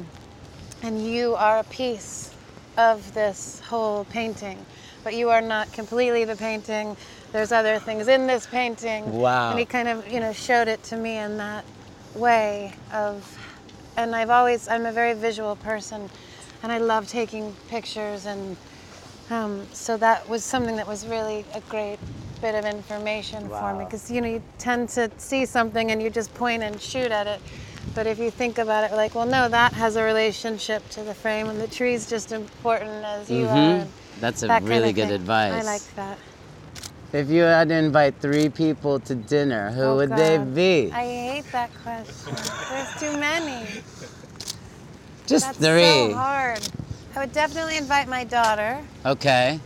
and 0.82 1.06
you 1.06 1.36
are 1.36 1.60
a 1.60 1.64
piece 1.66 2.34
of 2.78 3.14
this 3.14 3.60
whole 3.62 4.06
painting, 4.06 4.64
but 5.04 5.14
you 5.14 5.30
are 5.30 5.42
not 5.42 5.72
completely 5.72 6.26
the 6.26 6.36
painting. 6.36 6.98
There's 7.32 7.52
other 7.52 7.80
things 7.80 8.08
in 8.08 8.28
this 8.28 8.46
painting. 8.46 9.12
Wow. 9.12 9.52
And 9.52 9.60
he 9.60 9.66
kind 9.66 9.88
of, 9.88 10.12
you 10.12 10.20
know, 10.20 10.34
showed 10.34 10.68
it 10.68 10.84
to 10.84 10.98
me 10.98 11.18
in 11.18 11.38
that 11.38 11.66
way 12.16 12.74
of 12.92 13.38
and 13.98 14.16
I've 14.16 14.30
always 14.30 14.68
I'm 14.68 14.86
a 14.86 14.92
very 14.92 15.14
visual 15.14 15.56
person, 15.56 16.10
and 16.62 16.72
I 16.72 16.78
love 16.78 17.08
taking 17.08 17.56
pictures, 17.70 18.26
and 18.26 18.58
um, 19.30 19.66
so 19.74 19.98
that 19.98 20.28
was 20.28 20.44
something 20.44 20.76
that 20.76 20.88
was 20.88 21.06
really 21.08 21.46
a 21.54 21.62
great 21.62 22.00
bit 22.42 22.56
of 22.56 22.66
information 22.66 23.48
for 23.48 23.74
me 23.74 23.86
because 23.86 24.12
you 24.12 24.20
know 24.20 24.28
you 24.28 24.42
tend 24.58 24.90
to 24.90 25.10
see 25.18 25.46
something 25.46 25.92
and 25.92 26.02
you 26.02 26.10
just 26.10 26.34
point 26.34 26.62
and 26.62 26.80
shoot 26.82 27.10
at 27.12 27.26
it, 27.26 27.40
but 27.96 28.06
if 28.06 28.20
you 28.20 28.30
think 28.30 28.58
about 28.58 28.84
it, 28.90 28.94
like 28.96 29.16
well 29.16 29.26
no 29.26 29.48
that 29.48 29.72
has 29.74 29.96
a 29.96 30.04
relationship 30.04 30.88
to 30.90 31.04
the 31.04 31.14
frame, 31.14 31.48
and 31.48 31.60
the 31.60 31.68
tree's 31.68 32.10
just 32.10 32.32
important 32.32 33.04
as 33.06 33.30
you 33.30 33.46
are. 33.46 33.56
Mhm. 33.56 33.82
and 33.84 33.92
That's 34.20 34.44
a 34.44 34.48
that 34.48 34.60
kind 34.60 34.70
really 34.70 34.90
of 34.90 34.96
good 34.96 35.08
thing. 35.08 35.16
advice. 35.16 35.54
I 35.54 35.62
like 35.74 35.96
that. 35.96 36.18
If 37.14 37.30
you 37.30 37.44
had 37.44 37.70
to 37.70 37.76
invite 37.76 38.16
three 38.20 38.50
people 38.50 39.00
to 39.02 39.14
dinner, 39.16 39.70
who 39.72 39.84
Oh, 39.84 39.96
would 39.98 40.10
they 40.16 40.38
be? 40.40 40.92
I 40.92 41.04
hate 41.06 41.52
that 41.52 41.70
question. 41.84 42.36
There's 42.72 43.00
too 43.00 43.18
many. 43.20 43.68
Just 45.28 45.46
That's 45.46 45.58
three. 45.60 45.84
so 45.84 46.14
hard. 46.16 46.60
I 47.16 47.20
would 47.20 47.32
definitely 47.32 47.78
invite 47.78 48.08
my 48.08 48.24
daughter, 48.24 48.82
Okay. 49.06 49.60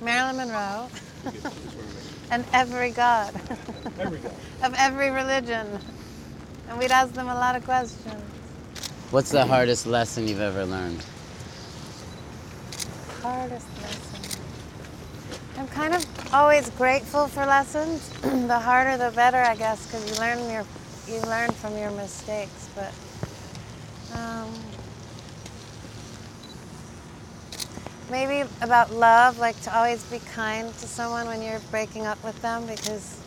Marilyn 0.00 0.36
Monroe, 0.36 0.88
and 2.30 2.44
every 2.52 2.90
god 2.90 3.34
of 4.62 4.74
every 4.76 5.10
religion. 5.10 5.78
And 6.68 6.78
we'd 6.78 6.90
ask 6.90 7.12
them 7.12 7.28
a 7.28 7.34
lot 7.34 7.54
of 7.54 7.64
questions. 7.64 8.22
What's 9.10 9.30
the 9.30 9.44
hardest 9.44 9.86
lesson 9.86 10.26
you've 10.26 10.40
ever 10.40 10.64
learned? 10.64 11.04
Hardest 13.20 13.66
lesson. 13.82 14.40
I'm 15.58 15.68
kind 15.68 15.94
of 15.94 16.34
always 16.34 16.70
grateful 16.70 17.28
for 17.28 17.44
lessons. 17.46 18.08
the 18.22 18.58
harder, 18.58 18.96
the 18.96 19.14
better, 19.14 19.36
I 19.36 19.54
guess, 19.54 19.86
because 19.86 20.10
you 20.10 20.18
learn 20.18 20.50
your 20.50 20.64
you 21.06 21.20
learn 21.28 21.50
from 21.50 21.76
your 21.76 21.90
mistakes. 21.90 22.68
But 22.74 22.92
um, 24.18 24.48
maybe 28.10 28.48
about 28.60 28.90
love, 28.92 29.38
like 29.38 29.60
to 29.62 29.76
always 29.76 30.02
be 30.04 30.18
kind 30.34 30.72
to 30.74 30.86
someone 30.86 31.26
when 31.26 31.42
you're 31.42 31.60
breaking 31.70 32.06
up 32.06 32.22
with 32.24 32.40
them, 32.42 32.66
because 32.66 33.20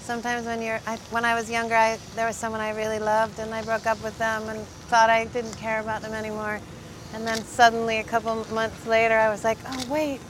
sometimes 0.00 0.46
when 0.46 0.62
you're 0.62 0.80
I, 0.86 0.96
when 1.10 1.24
I 1.24 1.34
was 1.34 1.50
younger, 1.50 1.74
I, 1.74 1.98
there 2.14 2.26
was 2.26 2.36
someone 2.36 2.60
I 2.60 2.70
really 2.76 2.98
loved, 2.98 3.38
and 3.38 3.54
I 3.54 3.62
broke 3.62 3.86
up 3.86 4.02
with 4.02 4.16
them 4.18 4.48
and 4.48 4.60
thought 4.88 5.10
I 5.10 5.24
didn't 5.26 5.56
care 5.56 5.80
about 5.80 6.02
them 6.02 6.12
anymore. 6.12 6.60
And 7.14 7.26
then 7.26 7.42
suddenly, 7.44 7.98
a 7.98 8.04
couple 8.04 8.34
months 8.52 8.86
later, 8.86 9.14
I 9.14 9.28
was 9.30 9.44
like, 9.44 9.58
oh, 9.66 9.84
wait, 9.88 10.20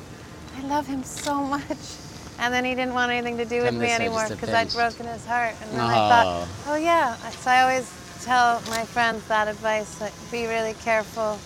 I 0.56 0.66
love 0.66 0.86
him 0.86 1.02
so 1.02 1.42
much. 1.56 1.96
And 2.38 2.52
then 2.52 2.64
he 2.64 2.74
didn't 2.74 2.92
want 2.92 3.10
anything 3.10 3.38
to 3.38 3.46
do 3.46 3.62
with 3.62 3.74
me 3.74 3.90
anymore 3.90 4.26
because 4.28 4.50
I'd 4.50 4.70
broken 4.72 5.06
his 5.06 5.24
heart. 5.24 5.54
And 5.62 5.70
then 5.72 5.80
I 5.80 5.94
thought, 5.94 6.48
oh, 6.66 6.76
yeah. 6.76 7.16
So 7.16 7.50
I 7.50 7.62
always 7.62 7.90
tell 8.24 8.60
my 8.68 8.84
friends 8.84 9.26
that 9.28 9.48
advice 9.48 10.00
like, 10.02 10.12
be 10.30 10.46
really 10.46 10.74
careful 10.74 11.38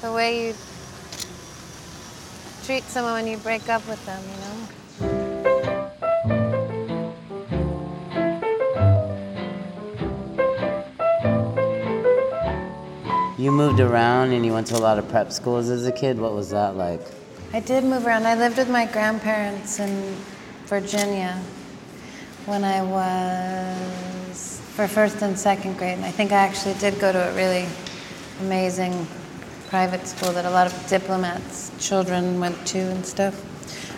the 0.00 0.12
way 0.12 0.46
you 0.48 0.54
treat 2.64 2.84
someone 2.84 3.14
when 3.14 3.26
you 3.26 3.36
break 3.38 3.68
up 3.68 3.86
with 3.88 4.04
them, 4.06 4.22
you 4.22 4.36
know? 4.40 4.56
You 13.38 13.50
moved 13.50 13.80
around 13.80 14.32
and 14.32 14.44
you 14.44 14.52
went 14.52 14.66
to 14.66 14.76
a 14.76 14.78
lot 14.78 14.98
of 14.98 15.08
prep 15.08 15.32
schools 15.32 15.70
as 15.70 15.86
a 15.86 15.92
kid. 15.92 16.18
What 16.18 16.34
was 16.34 16.50
that 16.50 16.76
like? 16.76 17.00
I 17.54 17.60
did 17.60 17.84
move 17.84 18.06
around. 18.06 18.26
I 18.26 18.34
lived 18.34 18.58
with 18.58 18.68
my 18.68 18.84
grandparents 18.84 19.80
in 19.80 20.14
Virginia 20.66 21.40
when 22.44 22.64
I 22.64 22.82
was 22.82 24.60
for 24.74 24.86
first 24.86 25.22
and 25.22 25.38
second 25.38 25.78
grade. 25.78 25.94
And 25.94 26.04
I 26.04 26.10
think 26.10 26.32
I 26.32 26.36
actually 26.36 26.74
did 26.74 27.00
go 27.00 27.12
to 27.12 27.30
a 27.30 27.34
really 27.34 27.66
amazing 28.40 29.06
private 29.70 30.04
school 30.04 30.32
that 30.32 30.44
a 30.44 30.50
lot 30.50 30.66
of 30.66 30.86
diplomats' 30.88 31.70
children 31.78 32.40
went 32.40 32.66
to 32.66 32.78
and 32.78 33.06
stuff. 33.06 33.40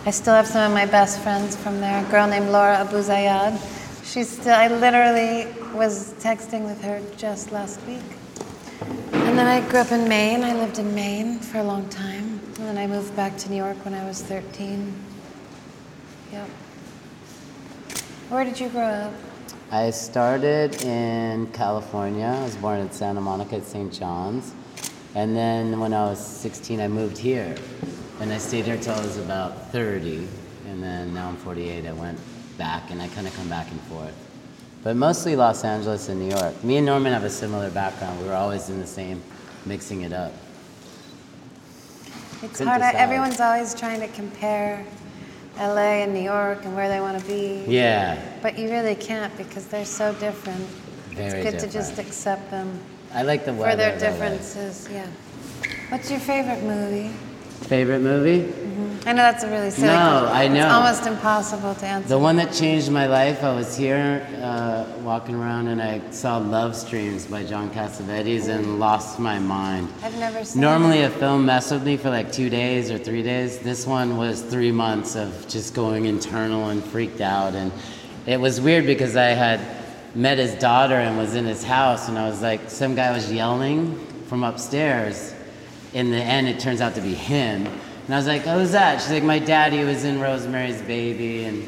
I 0.05 0.11
still 0.11 0.35
have 0.35 0.45
some 0.45 0.69
of 0.69 0.71
my 0.71 0.85
best 0.85 1.19
friends 1.21 1.55
from 1.55 1.81
there. 1.81 2.05
A 2.05 2.11
girl 2.11 2.27
named 2.27 2.49
Laura 2.49 2.77
Abu 2.77 2.97
Zayad. 2.97 3.59
She's 4.05 4.29
still, 4.29 4.53
I 4.53 4.67
literally 4.67 5.47
was 5.73 6.13
texting 6.19 6.63
with 6.63 6.79
her 6.83 7.01
just 7.17 7.51
last 7.51 7.81
week. 7.87 8.03
And 9.13 9.35
then 9.35 9.47
I 9.47 9.67
grew 9.67 9.79
up 9.79 9.91
in 9.91 10.07
Maine. 10.07 10.43
I 10.43 10.53
lived 10.53 10.77
in 10.77 10.93
Maine 10.93 11.39
for 11.39 11.57
a 11.57 11.63
long 11.63 11.89
time. 11.89 12.39
And 12.59 12.67
then 12.67 12.77
I 12.77 12.85
moved 12.85 13.15
back 13.15 13.35
to 13.39 13.49
New 13.49 13.57
York 13.57 13.83
when 13.83 13.95
I 13.95 14.05
was 14.05 14.21
13. 14.21 14.93
Yep. 16.33 16.47
Where 18.29 18.43
did 18.43 18.59
you 18.59 18.69
grow 18.69 18.83
up? 18.83 19.13
I 19.71 19.89
started 19.89 20.83
in 20.83 21.47
California. 21.47 22.27
I 22.27 22.43
was 22.43 22.55
born 22.57 22.79
in 22.79 22.91
Santa 22.91 23.21
Monica 23.21 23.55
at 23.55 23.65
St. 23.65 23.91
John's. 23.91 24.53
And 25.15 25.35
then 25.35 25.79
when 25.79 25.93
I 25.93 26.05
was 26.05 26.19
16, 26.19 26.79
I 26.79 26.87
moved 26.87 27.17
here. 27.17 27.55
And 28.19 28.31
I 28.31 28.37
stayed 28.37 28.65
here 28.65 28.77
till 28.77 28.95
I 28.95 29.01
was 29.01 29.17
about 29.17 29.71
30. 29.71 30.27
And 30.67 30.81
then 30.81 31.13
now 31.13 31.29
I'm 31.29 31.37
48. 31.37 31.85
I 31.85 31.93
went 31.93 32.19
back 32.57 32.89
and 32.89 33.01
I 33.01 33.07
kind 33.09 33.27
of 33.27 33.35
come 33.35 33.47
back 33.49 33.69
and 33.69 33.79
forth. 33.81 34.15
But 34.83 34.95
mostly 34.95 35.35
Los 35.35 35.63
Angeles 35.63 36.09
and 36.09 36.19
New 36.19 36.35
York. 36.35 36.63
Me 36.63 36.77
and 36.77 36.85
Norman 36.85 37.13
have 37.13 37.23
a 37.23 37.29
similar 37.29 37.69
background. 37.69 38.19
We 38.21 38.27
were 38.27 38.33
always 38.33 38.69
in 38.69 38.79
the 38.79 38.87
same, 38.87 39.21
mixing 39.65 40.01
it 40.01 40.13
up. 40.13 40.33
It's 42.41 42.57
Couldn't 42.57 42.67
hard. 42.67 42.81
Decide. 42.81 42.95
Everyone's 42.95 43.39
always 43.39 43.73
trying 43.73 44.01
to 44.01 44.07
compare 44.09 44.85
LA 45.57 46.01
and 46.03 46.13
New 46.13 46.21
York 46.21 46.65
and 46.65 46.75
where 46.75 46.89
they 46.89 46.99
want 46.99 47.19
to 47.19 47.25
be. 47.25 47.63
Yeah, 47.67 48.21
But 48.41 48.57
you 48.57 48.69
really 48.69 48.95
can't 48.95 49.35
because 49.37 49.67
they're 49.67 49.85
so 49.85 50.13
different. 50.15 50.65
Very 51.11 51.41
it's 51.41 51.51
good 51.51 51.59
to 51.59 51.71
just 51.71 51.99
accept 51.99 52.49
them 52.49 52.79
I 53.13 53.21
like 53.23 53.45
the 53.45 53.53
weather. 53.53 53.71
for 53.71 53.77
their 53.77 53.99
differences. 53.99 54.87
Yeah. 54.91 55.05
What's 55.89 56.09
your 56.09 56.19
favorite 56.19 56.63
movie? 56.63 57.09
Favorite 57.67 57.99
movie? 58.01 58.51
I 59.05 59.13
know 59.13 59.21
that's 59.21 59.43
a 59.43 59.49
really 59.49 59.69
silly 59.69 59.87
No, 59.87 60.27
question. 60.27 60.35
I 60.37 60.47
know. 60.47 60.65
It's 60.65 60.73
almost 60.73 61.07
impossible 61.07 61.75
to 61.75 61.85
answer. 61.85 62.09
The 62.09 62.19
one 62.19 62.35
that 62.37 62.51
changed 62.51 62.91
my 62.91 63.05
life, 63.05 63.43
I 63.43 63.53
was 63.53 63.75
here 63.77 64.25
uh, 64.41 64.85
walking 65.01 65.35
around 65.35 65.67
and 65.67 65.81
I 65.81 66.01
saw 66.11 66.37
Love 66.37 66.75
Streams 66.75 67.25
by 67.25 67.43
John 67.43 67.69
Cassavetes 67.69 68.47
and 68.49 68.79
lost 68.79 69.19
my 69.19 69.39
mind. 69.39 69.89
I've 70.01 70.17
never 70.17 70.43
seen 70.43 70.61
Normally, 70.61 70.99
it. 70.99 71.11
a 71.11 71.15
film 71.19 71.45
messed 71.45 71.71
with 71.71 71.83
me 71.85 71.95
for 71.97 72.09
like 72.09 72.31
two 72.31 72.49
days 72.49 72.89
or 72.91 72.97
three 72.97 73.23
days. 73.23 73.59
This 73.59 73.85
one 73.85 74.17
was 74.17 74.41
three 74.41 74.71
months 74.71 75.15
of 75.15 75.47
just 75.47 75.73
going 75.73 76.05
internal 76.05 76.69
and 76.69 76.83
freaked 76.83 77.21
out. 77.21 77.53
And 77.55 77.71
it 78.25 78.39
was 78.39 78.59
weird 78.59 78.85
because 78.85 79.15
I 79.15 79.27
had 79.27 79.59
met 80.15 80.37
his 80.37 80.53
daughter 80.55 80.95
and 80.95 81.17
was 81.17 81.35
in 81.35 81.45
his 81.45 81.63
house, 81.63 82.07
and 82.07 82.17
I 82.17 82.27
was 82.27 82.41
like, 82.41 82.69
some 82.69 82.95
guy 82.95 83.11
was 83.11 83.31
yelling 83.31 83.97
from 84.27 84.43
upstairs. 84.43 85.33
In 85.93 86.11
the 86.11 86.17
end, 86.17 86.47
it 86.47 86.59
turns 86.59 86.81
out 86.81 86.95
to 86.95 87.01
be 87.01 87.13
him. 87.13 87.67
And 88.05 88.13
I 88.13 88.17
was 88.17 88.27
like, 88.27 88.45
oh, 88.47 88.59
who's 88.59 88.71
that? 88.71 89.01
She's 89.01 89.11
like, 89.11 89.23
my 89.23 89.39
daddy 89.39 89.83
was 89.83 90.03
in 90.03 90.19
Rosemary's 90.19 90.81
Baby 90.81 91.45
and, 91.45 91.67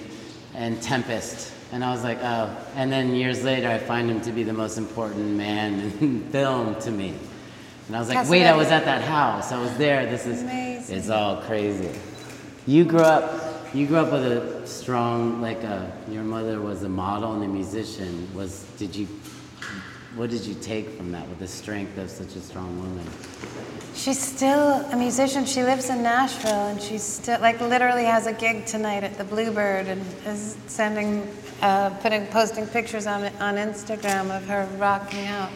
and 0.54 0.82
Tempest. 0.82 1.54
And 1.72 1.84
I 1.84 1.92
was 1.92 2.04
like, 2.04 2.20
oh. 2.22 2.56
And 2.76 2.92
then 2.92 3.16
years 3.16 3.44
later, 3.44 3.70
I 3.70 3.78
find 3.78 4.10
him 4.10 4.22
to 4.22 4.32
be 4.32 4.44
the 4.44 4.54
most 4.54 4.78
important 4.78 5.36
man 5.36 5.80
in 6.02 6.22
film 6.32 6.76
to 6.82 6.92
me. 6.92 7.14
And 7.88 7.96
I 7.96 8.00
was 8.00 8.10
like, 8.10 8.28
wait, 8.30 8.46
I 8.46 8.56
was 8.56 8.70
at 8.70 8.86
that 8.86 9.04
house. 9.04 9.52
I 9.52 9.62
was 9.62 9.76
there. 9.78 10.06
This 10.06 10.26
is, 10.26 10.42
Amazing. 10.42 10.98
it's 10.98 11.10
all 11.10 11.42
crazy. 11.44 11.92
You 12.66 12.84
grew 12.84 13.02
up, 13.02 13.55
you 13.76 13.88
grew 13.88 13.98
up 13.98 14.12
with 14.12 14.24
a 14.24 14.66
strong, 14.66 15.42
like 15.42 15.62
a, 15.64 15.92
your 16.10 16.24
mother 16.24 16.62
was 16.62 16.84
a 16.84 16.90
model 16.90 17.34
and 17.34 17.44
a 17.44 17.48
musician. 17.48 18.28
Was, 18.34 18.64
did 18.78 18.96
you, 18.96 19.06
what 20.16 20.30
did 20.30 20.46
you 20.46 20.56
take 20.56 20.92
from 20.92 21.12
that 21.12 21.28
with 21.28 21.40
the 21.40 21.48
strength 21.48 21.98
of 21.98 22.10
such 22.10 22.38
a 22.38 22.40
strong 22.40 22.80
woman? 22.80 23.06
She's 23.94 24.20
still 24.20 24.86
a 24.92 24.96
musician. 24.96 25.46
She 25.46 25.62
lives 25.62 25.90
in 25.90 26.02
Nashville, 26.02 26.68
and 26.68 26.82
she's 26.82 27.04
still 27.04 27.40
like 27.42 27.60
literally 27.60 28.06
has 28.06 28.28
a 28.28 28.34
gig 28.34 28.66
tonight 28.66 29.04
at 29.04 29.18
the 29.18 29.26
Bluebird, 29.26 29.88
and 29.88 30.02
is 30.26 30.56
sending, 30.68 31.28
uh, 31.62 31.90
putting, 32.02 32.28
posting 32.28 32.68
pictures 32.68 33.08
on 33.08 33.24
on 33.40 33.56
Instagram 33.56 34.36
of 34.36 34.46
her 34.48 34.68
rocking 34.78 35.26
out. 35.28 35.50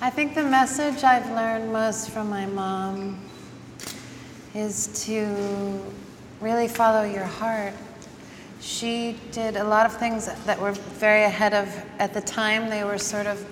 I 0.00 0.10
think 0.10 0.34
the 0.34 0.42
message 0.42 1.02
I've 1.04 1.28
learned 1.30 1.72
most 1.72 2.10
from 2.10 2.28
my 2.28 2.46
mom 2.46 3.20
is 4.54 5.04
to 5.06 5.80
really 6.42 6.68
follow 6.68 7.04
your 7.04 7.24
heart. 7.24 7.72
She 8.60 9.16
did 9.30 9.56
a 9.56 9.64
lot 9.64 9.86
of 9.86 9.96
things 9.96 10.26
that 10.44 10.60
were 10.60 10.72
very 10.72 11.22
ahead 11.22 11.54
of, 11.54 11.68
at 11.98 12.12
the 12.12 12.20
time, 12.20 12.68
they 12.68 12.84
were 12.84 12.98
sort 12.98 13.26
of 13.26 13.44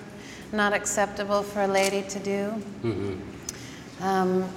not 0.51 0.73
acceptable 0.73 1.43
for 1.43 1.61
a 1.61 1.67
lady 1.67 2.01
to 2.09 2.19
do. 2.19 2.53
Um, 4.01 4.49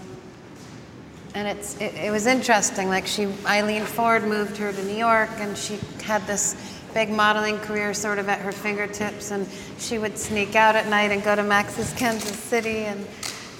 and 1.34 1.48
it's, 1.48 1.80
it, 1.80 1.94
it 1.94 2.10
was 2.10 2.26
interesting. 2.26 2.88
Like 2.88 3.06
she, 3.06 3.28
Eileen 3.46 3.84
Ford 3.84 4.24
moved 4.24 4.56
her 4.58 4.72
to 4.72 4.84
New 4.84 4.96
York, 4.96 5.30
and 5.38 5.56
she 5.56 5.78
had 6.02 6.26
this 6.26 6.56
big 6.92 7.10
modeling 7.10 7.58
career 7.58 7.92
sort 7.94 8.18
of 8.18 8.28
at 8.28 8.40
her 8.40 8.52
fingertips. 8.52 9.32
And 9.32 9.48
she 9.78 9.98
would 9.98 10.16
sneak 10.16 10.54
out 10.54 10.76
at 10.76 10.88
night 10.88 11.10
and 11.10 11.22
go 11.22 11.34
to 11.34 11.42
Max's 11.42 11.92
Kansas 11.94 12.38
City, 12.38 12.84
and 12.84 13.04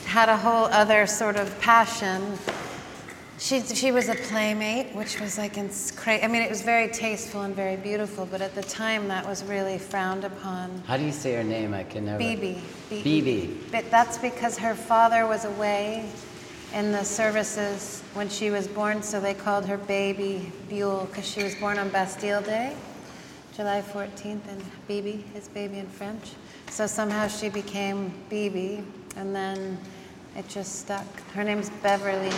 had 0.07 0.29
a 0.29 0.37
whole 0.37 0.67
other 0.67 1.07
sort 1.07 1.37
of 1.37 1.61
passion. 1.61 2.39
She, 3.39 3.61
she 3.63 3.91
was 3.91 4.09
a 4.09 4.15
playmate, 4.15 4.95
which 4.95 5.21
was 5.21 5.39
like 5.39 5.55
crazy. 5.97 6.23
I 6.23 6.29
mean, 6.29 6.43
it 6.43 6.49
was 6.51 6.63
very 6.63 6.89
tasteful 6.89 7.43
and 7.43 7.55
very 7.55 7.77
beautiful, 7.77 8.27
but 8.27 8.41
at 8.41 8.55
the 8.55 8.63
time 8.63 9.09
that 9.09 9.27
was 9.27 9.43
really 9.45 9.77
frowned 9.77 10.25
upon. 10.25 10.83
How 10.87 10.97
do 10.97 11.05
you 11.05 11.13
say 11.13 11.35
her 11.35 11.43
name? 11.43 11.75
I 11.75 11.83
can 11.83 12.05
never. 12.07 12.19
Bebe. 12.19 12.63
Bebe. 12.89 13.61
But 13.73 13.91
that's 13.91 14.19
because 14.19 14.57
her 14.59 14.75
father 14.75 15.27
was 15.27 15.45
away 15.45 16.09
in 16.73 16.93
the 16.93 17.05
services 17.05 18.03
when 18.15 18.29
she 18.29 18.51
was 18.51 18.69
born, 18.69 19.03
so 19.03 19.21
they 19.21 19.35
called 19.35 19.67
her 19.67 19.79
Baby 19.79 20.53
Buell 20.69 21.07
because 21.07 21.27
she 21.27 21.43
was 21.43 21.55
born 21.57 21.79
on 21.79 21.89
Bastille 21.89 22.43
Day, 22.43 22.75
July 23.57 23.83
14th, 23.83 24.47
and 24.49 24.65
Bebe 24.87 25.25
is 25.35 25.49
baby 25.49 25.79
in 25.79 25.87
French. 25.87 26.33
So 26.71 26.87
somehow 26.87 27.29
she 27.29 27.49
became 27.49 28.13
Bebe, 28.29 28.83
and 29.17 29.35
then 29.35 29.79
it 30.37 30.49
just 30.49 30.81
stuck. 30.81 31.07
Her 31.33 31.45
name's 31.45 31.71
Beverly 31.83 32.33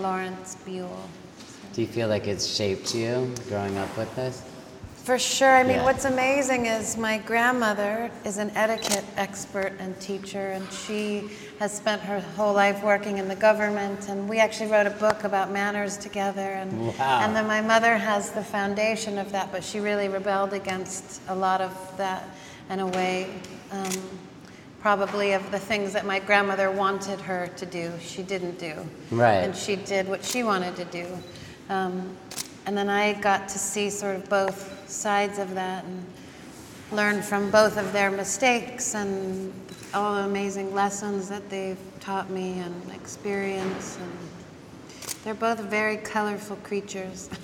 Lawrence 0.00 0.56
Buell. 0.64 1.08
Do 1.72 1.82
you 1.82 1.88
feel 1.88 2.08
like 2.08 2.26
it's 2.26 2.46
shaped 2.46 2.94
you 2.94 3.32
growing 3.48 3.76
up 3.78 3.96
with 3.96 4.14
this? 4.16 4.42
For 5.04 5.18
sure. 5.18 5.56
I 5.56 5.62
mean, 5.62 5.76
Yeah. 5.76 5.84
what's 5.84 6.04
amazing 6.04 6.66
is 6.66 6.98
my 6.98 7.16
grandmother 7.16 8.10
is 8.24 8.36
an 8.36 8.50
etiquette 8.54 9.04
expert 9.16 9.72
and 9.78 9.98
teacher, 10.00 10.50
and 10.50 10.70
she 10.70 11.30
has 11.60 11.72
spent 11.72 12.02
her 12.02 12.20
whole 12.36 12.52
life 12.52 12.82
working 12.82 13.16
in 13.16 13.26
the 13.26 13.34
government. 13.34 14.08
And 14.10 14.28
we 14.28 14.38
actually 14.38 14.70
wrote 14.70 14.86
a 14.86 14.90
book 14.90 15.24
about 15.24 15.50
manners 15.50 15.96
together. 15.96 16.40
And, 16.52 16.88
Wow. 16.98 17.20
and 17.22 17.34
then 17.34 17.46
my 17.46 17.62
mother 17.62 17.96
has 17.96 18.32
the 18.32 18.44
foundation 18.44 19.16
of 19.16 19.32
that, 19.32 19.50
but 19.50 19.64
she 19.64 19.80
really 19.80 20.08
rebelled 20.08 20.52
against 20.52 21.22
a 21.28 21.34
lot 21.34 21.62
of 21.62 21.72
that 21.96 22.24
in 22.68 22.80
a 22.80 22.86
way. 22.86 23.28
Um, 23.72 23.92
probably 24.88 25.32
of 25.32 25.50
the 25.50 25.58
things 25.58 25.92
that 25.92 26.06
my 26.06 26.18
grandmother 26.18 26.70
wanted 26.70 27.20
her 27.20 27.48
to 27.58 27.66
do, 27.66 27.92
she 28.00 28.22
didn't 28.22 28.58
do. 28.58 28.72
Right. 29.10 29.34
And 29.34 29.54
she 29.54 29.76
did 29.76 30.08
what 30.08 30.24
she 30.24 30.42
wanted 30.42 30.76
to 30.76 30.86
do. 30.86 31.06
Um, 31.68 32.16
and 32.64 32.74
then 32.74 32.88
I 32.88 33.12
got 33.12 33.50
to 33.50 33.58
see 33.58 33.90
sort 33.90 34.16
of 34.16 34.26
both 34.30 34.88
sides 34.88 35.38
of 35.38 35.54
that 35.54 35.84
and 35.84 36.06
learn 36.90 37.20
from 37.20 37.50
both 37.50 37.76
of 37.76 37.92
their 37.92 38.10
mistakes 38.10 38.94
and 38.94 39.52
all 39.92 40.14
the 40.14 40.22
amazing 40.22 40.72
lessons 40.72 41.28
that 41.28 41.50
they've 41.50 41.76
taught 42.00 42.30
me 42.30 42.58
and 42.60 42.90
experience. 42.92 43.98
And 44.00 45.12
they're 45.22 45.34
both 45.34 45.60
very 45.60 45.98
colorful 45.98 46.56
creatures. 46.56 47.28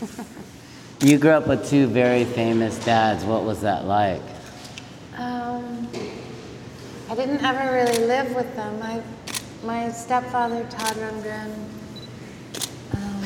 You 1.01 1.19
grew 1.19 1.33
up 1.33 1.49
with 1.49 1.69
two 1.69 1.87
very 1.89 2.25
famous 2.25 2.83
dads. 2.83 3.25
What 3.25 3.43
was 3.43 3.61
that 3.61 3.85
like? 3.85 4.23
I 7.15 7.17
didn't 7.17 7.45
ever 7.45 7.73
really 7.73 8.07
live 8.09 8.35
with 8.35 8.57
them. 8.57 8.81
My, 8.81 9.01
my 9.63 9.89
stepfather, 9.93 10.65
Todd 10.65 10.97
Rundgren, 10.97 11.55
um, 12.93 13.23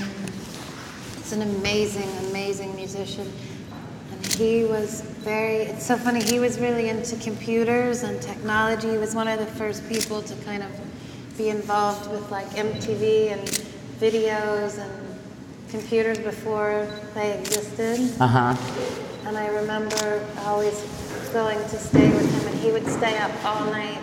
is 1.23 1.33
an 1.33 1.41
amazing, 1.41 2.11
amazing 2.29 2.77
musician. 2.77 3.33
And 4.13 4.27
he 4.27 4.65
was 4.65 5.01
very, 5.01 5.61
it's 5.61 5.87
so 5.87 5.97
funny, 5.97 6.23
he 6.23 6.39
was 6.39 6.61
really 6.61 6.91
into 6.91 7.17
computers 7.17 8.03
and 8.03 8.21
technology. 8.21 8.91
He 8.91 8.99
was 8.99 9.15
one 9.15 9.27
of 9.27 9.39
the 9.39 9.47
first 9.47 9.89
people 9.89 10.21
to 10.21 10.35
kind 10.45 10.63
of 10.63 11.39
be 11.39 11.49
involved 11.49 12.11
with 12.11 12.31
like 12.31 12.47
MTV 12.51 13.33
and 13.33 13.49
videos 13.99 14.79
and 14.79 15.19
computers 15.71 16.19
before 16.19 16.87
they 17.15 17.39
existed. 17.39 18.21
Uh 18.21 18.27
huh. 18.27 19.27
And 19.27 19.39
I 19.39 19.47
remember 19.47 20.27
always 20.41 20.75
going 21.29 21.59
to 21.59 21.79
stay 21.79 22.09
with 22.13 22.31
him, 22.43 22.49
and 22.53 22.59
he 22.61 22.71
would 22.73 22.87
stay 22.87 23.17
up 23.19 23.31
all 23.45 23.65
night, 23.67 24.01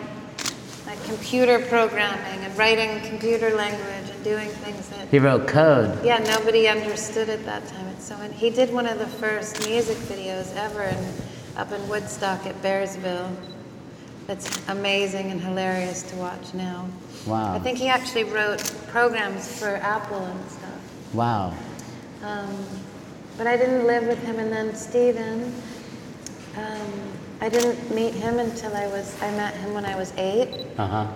like 0.86 1.04
computer 1.06 1.60
programming 1.68 2.44
and 2.44 2.58
writing 2.58 3.02
computer 3.02 3.56
language 3.56 4.10
and 4.10 4.24
doing 4.24 4.50
things 4.50 4.88
that 4.90 5.08
He 5.10 5.20
wrote 5.20 5.48
code. 5.48 6.04
yeah 6.04 6.18
nobody 6.20 6.68
understood 6.68 7.30
at 7.30 7.44
that 7.46 7.68
time. 7.68 7.88
And 7.88 8.00
so 8.02 8.16
he 8.16 8.50
did 8.50 8.74
one 8.74 8.86
of 8.86 9.00
the 9.00 9.08
first 9.08 9.68
music 9.68 9.98
videos 9.98 10.56
ever 10.56 10.84
in, 10.84 11.06
up 11.58 11.72
in 11.72 11.88
Woodstock 11.90 12.46
at 12.46 12.60
Bearsville. 12.62 13.36
That's 14.28 14.68
amazing 14.70 15.30
and 15.32 15.40
hilarious 15.40 16.02
to 16.04 16.16
watch 16.16 16.54
now. 16.54 16.88
Wow. 17.28 17.54
I 17.56 17.60
think 17.60 17.78
he 17.78 17.88
actually 17.88 18.24
wrote 18.24 18.64
programs 18.88 19.60
for 19.60 19.76
Apple 19.78 20.18
and 20.24 20.50
stuff. 20.50 21.14
Wow. 21.14 21.54
Um, 22.24 22.56
but 23.38 23.46
I 23.46 23.56
didn't 23.58 23.86
live 23.86 24.08
with 24.08 24.18
him. 24.24 24.40
And 24.40 24.52
then 24.52 24.74
Steven, 24.76 25.54
um, 26.58 26.92
I 27.42 27.50
didn't 27.50 27.94
meet 27.94 28.14
him 28.14 28.40
until 28.40 28.76
I 28.76 28.88
was, 28.88 29.16
I 29.22 29.30
met 29.32 29.54
him 29.56 29.74
when 29.74 29.86
I 29.86 29.96
was 29.96 30.14
eight. 30.18 30.66
Uh 30.78 30.88
huh. 30.88 31.08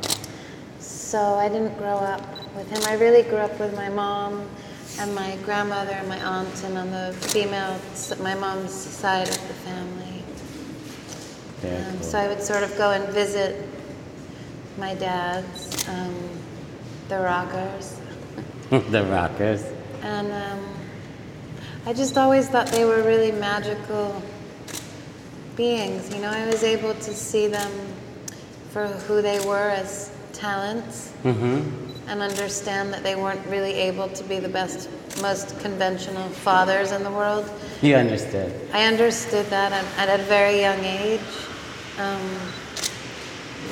So 0.80 1.36
I 1.36 1.50
didn't 1.50 1.78
grow 1.78 1.98
up 1.98 2.22
with 2.56 2.70
him. 2.70 2.82
I 2.86 2.94
really 2.96 3.24
grew 3.24 3.38
up 3.40 3.58
with 3.60 3.76
my 3.76 3.90
mom 3.90 4.46
and 5.00 5.16
my 5.16 5.38
grandmother 5.46 5.92
and 5.92 6.08
my 6.08 6.20
aunt, 6.24 6.64
and 6.64 6.78
on 6.78 6.92
the 6.92 7.14
female, 7.20 7.80
my 8.22 8.36
mom's 8.36 8.74
side 8.74 9.30
of 9.30 9.48
the 9.48 9.54
family. 9.66 10.24
Very 11.62 11.78
Um, 11.86 11.94
cool. 11.94 12.04
so 12.04 12.18
I 12.20 12.28
would 12.28 12.42
sort 12.42 12.64
of 12.64 12.78
go 12.78 12.92
and 12.92 13.08
visit 13.14 13.66
my 14.78 14.94
dad's, 14.96 15.88
um, 15.90 16.16
the 17.08 17.20
Rockers. 17.20 18.00
the 18.70 19.04
Rockers. 19.06 19.64
And 20.02 20.32
um, 20.32 20.60
I 21.86 21.94
just 21.94 22.18
always 22.18 22.48
thought 22.50 22.68
they 22.68 22.86
were 22.86 23.04
really 23.04 23.32
magical 23.32 24.22
beings. 25.64 26.10
You 26.16 26.22
know, 26.22 26.32
I 26.32 26.46
was 26.48 26.64
able 26.64 26.94
to 26.94 27.14
see 27.14 27.48
them 27.48 27.72
for 28.72 28.88
who 28.88 29.22
they 29.22 29.40
were 29.46 29.70
as 29.70 30.10
talents 30.32 31.12
Mm-hmm. 31.24 32.08
and 32.08 32.22
understand 32.22 32.94
that 32.94 33.04
they 33.04 33.16
weren't 33.18 33.46
really 33.48 33.74
able 33.74 34.08
to 34.20 34.24
be 34.24 34.40
the 34.40 34.48
best, 34.48 34.90
most 35.22 35.60
conventional 35.60 36.30
fathers 36.30 36.94
in 36.94 37.04
the 37.04 37.12
world. 37.12 37.44
You 37.82 37.96
understood. 37.98 38.50
I 38.72 38.86
understood 38.86 39.46
that 39.48 39.74
at, 39.74 40.08
at 40.08 40.20
a 40.20 40.24
very 40.24 40.62
young 40.62 40.80
age. 40.80 41.20
Um, 42.00 42.22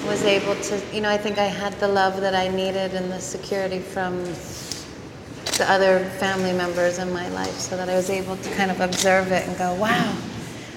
was 0.06 0.24
able 0.26 0.56
to, 0.56 0.82
you 0.94 1.00
know, 1.02 1.10
I 1.10 1.18
think 1.18 1.38
I 1.38 1.46
had 1.64 1.74
the 1.80 1.88
love 1.88 2.20
that 2.20 2.36
I 2.36 2.50
needed 2.50 2.94
and 2.94 3.10
the 3.12 3.20
security 3.22 3.80
from 3.80 4.24
the 5.58 5.66
other 5.76 6.04
family 6.20 6.52
members 6.54 7.00
in 7.00 7.12
my 7.12 7.28
life 7.30 7.58
so 7.68 7.78
that 7.78 7.88
I 7.90 7.96
was 7.96 8.10
able 8.10 8.36
to 8.36 8.50
kind 8.56 8.70
of 8.72 8.80
observe 8.82 9.32
it 9.32 9.48
and 9.48 9.58
go, 9.58 9.74
wow. 9.76 10.16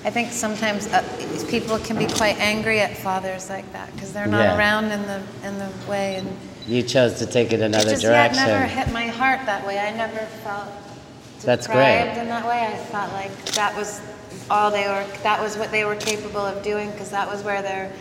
I 0.04 0.10
think 0.10 0.32
sometimes 0.32 0.86
uh, 0.88 1.02
people 1.50 1.78
can 1.78 1.98
be 1.98 2.06
quite 2.06 2.38
angry 2.38 2.80
at 2.80 2.96
fathers 2.96 3.50
like 3.50 3.70
that 3.72 3.92
because 3.94 4.12
they're 4.12 4.26
not 4.26 4.40
Yeah. 4.44 4.56
around 4.58 4.90
in 4.92 5.02
the 5.02 5.20
in 5.44 5.58
the 5.58 5.68
way 5.88 6.16
and 6.16 6.28
You 6.66 6.82
chose 6.82 7.14
to 7.18 7.26
take 7.26 7.52
it 7.52 7.60
another 7.60 7.88
it 7.88 7.90
just 7.90 8.02
yeah, 8.04 8.24
it 8.24 8.32
direction. 8.32 8.46
never 8.46 8.64
hit 8.66 8.92
my 8.92 9.06
heart 9.08 9.40
that 9.46 9.66
way. 9.66 9.78
I 9.78 9.90
never 9.94 10.20
felt 10.44 10.68
That's 11.44 11.66
deprived 11.66 12.14
great. 12.14 12.22
in 12.22 12.28
that 12.28 12.46
way. 12.46 12.66
I 12.66 12.76
felt 12.76 13.12
like 13.12 13.34
that 13.54 13.76
was 13.76 14.00
all 14.48 14.70
they 14.70 14.86
were. 14.88 15.04
That 15.22 15.40
was 15.40 15.56
what 15.58 15.70
they 15.70 15.84
were 15.84 15.96
capable 15.96 16.40
of 16.46 16.62
doing 16.62 16.90
because 16.92 17.10
that 17.10 17.28
was 17.28 17.42
where 17.42 17.60
their 17.60 17.92